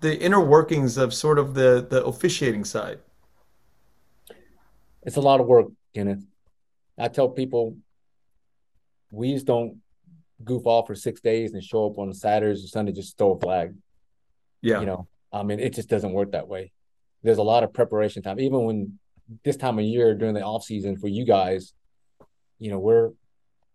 [0.00, 2.98] the inner workings of sort of the the officiating side.
[5.02, 6.24] It's a lot of work, Kenneth.
[6.98, 7.76] I tell people
[9.10, 9.78] we just don't
[10.44, 13.40] goof off for six days and show up on Saturdays or Sunday just throw a
[13.40, 13.74] flag.
[14.62, 16.72] Yeah, you know, I mean, it just doesn't work that way.
[17.22, 18.98] There's a lot of preparation time, even when
[19.44, 21.72] this time of year during the off season for you guys.
[22.58, 23.10] You know, we're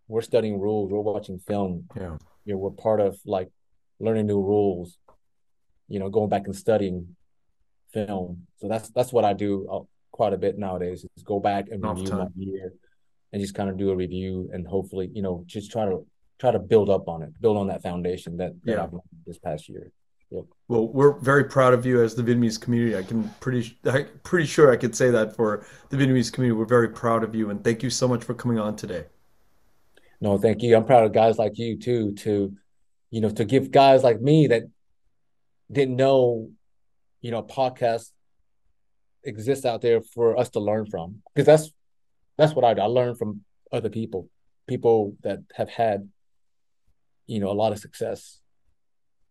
[0.07, 1.85] we're studying rules, we're watching film.
[1.95, 3.49] Yeah, you know, we're part of like
[3.99, 4.97] learning new rules.
[5.87, 7.15] You know, going back and studying
[7.93, 8.47] film.
[8.57, 9.79] So that's that's what I do uh,
[10.11, 11.05] quite a bit nowadays.
[11.15, 12.73] Is go back and review my year
[13.33, 16.05] and just kind of do a review and hopefully, you know, just try to
[16.41, 18.83] try to build up on it, build on that foundation that, that yeah.
[18.83, 19.91] I've learned this past year.
[20.31, 20.45] Yep.
[20.67, 22.97] Well, we're very proud of you as the Vietnamese community.
[22.97, 26.57] I can pretty, I pretty sure I could say that for the Vietnamese community.
[26.57, 29.05] We're very proud of you, and thank you so much for coming on today.
[30.19, 30.75] No, thank you.
[30.75, 32.13] I'm proud of guys like you too.
[32.13, 32.53] To,
[33.11, 34.63] you know, to give guys like me that
[35.71, 36.49] didn't know,
[37.21, 38.09] you know, podcast
[39.23, 41.71] exists out there for us to learn from because that's
[42.37, 42.81] that's what I do.
[42.81, 44.29] I learn from other people,
[44.67, 46.09] people that have had,
[47.31, 48.41] you know, a lot of success.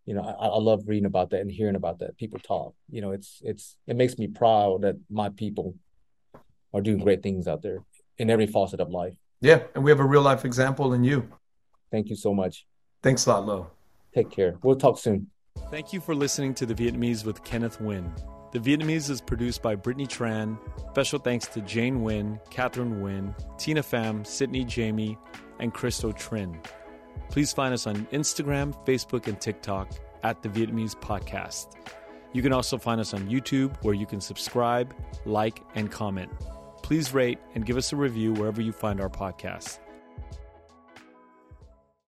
[0.06, 2.16] You know, I, I love reading about that and hearing about that.
[2.16, 2.74] People talk.
[2.88, 5.74] You know, it's it's it makes me proud that my people
[6.72, 7.84] are doing great things out there
[8.16, 9.12] in every facet of life.
[9.42, 11.28] Yeah, and we have a real life example in you.
[11.90, 12.66] Thank you so much.
[13.02, 13.70] Thanks a lot, Lo.
[14.14, 14.56] Take care.
[14.62, 15.26] We'll talk soon.
[15.70, 18.10] Thank you for listening to The Vietnamese with Kenneth Nguyen.
[18.52, 20.58] The Vietnamese is produced by Brittany Tran.
[20.90, 25.18] Special thanks to Jane Nguyen, Catherine Nguyen, Tina Pham, Sydney Jamie,
[25.60, 26.58] and Christo Trin.
[27.28, 29.90] Please find us on Instagram, Facebook, and TikTok
[30.22, 31.76] at The Vietnamese Podcast.
[32.32, 34.94] You can also find us on YouTube where you can subscribe,
[35.24, 36.30] like, and comment.
[36.82, 39.78] Please rate and give us a review wherever you find our podcast.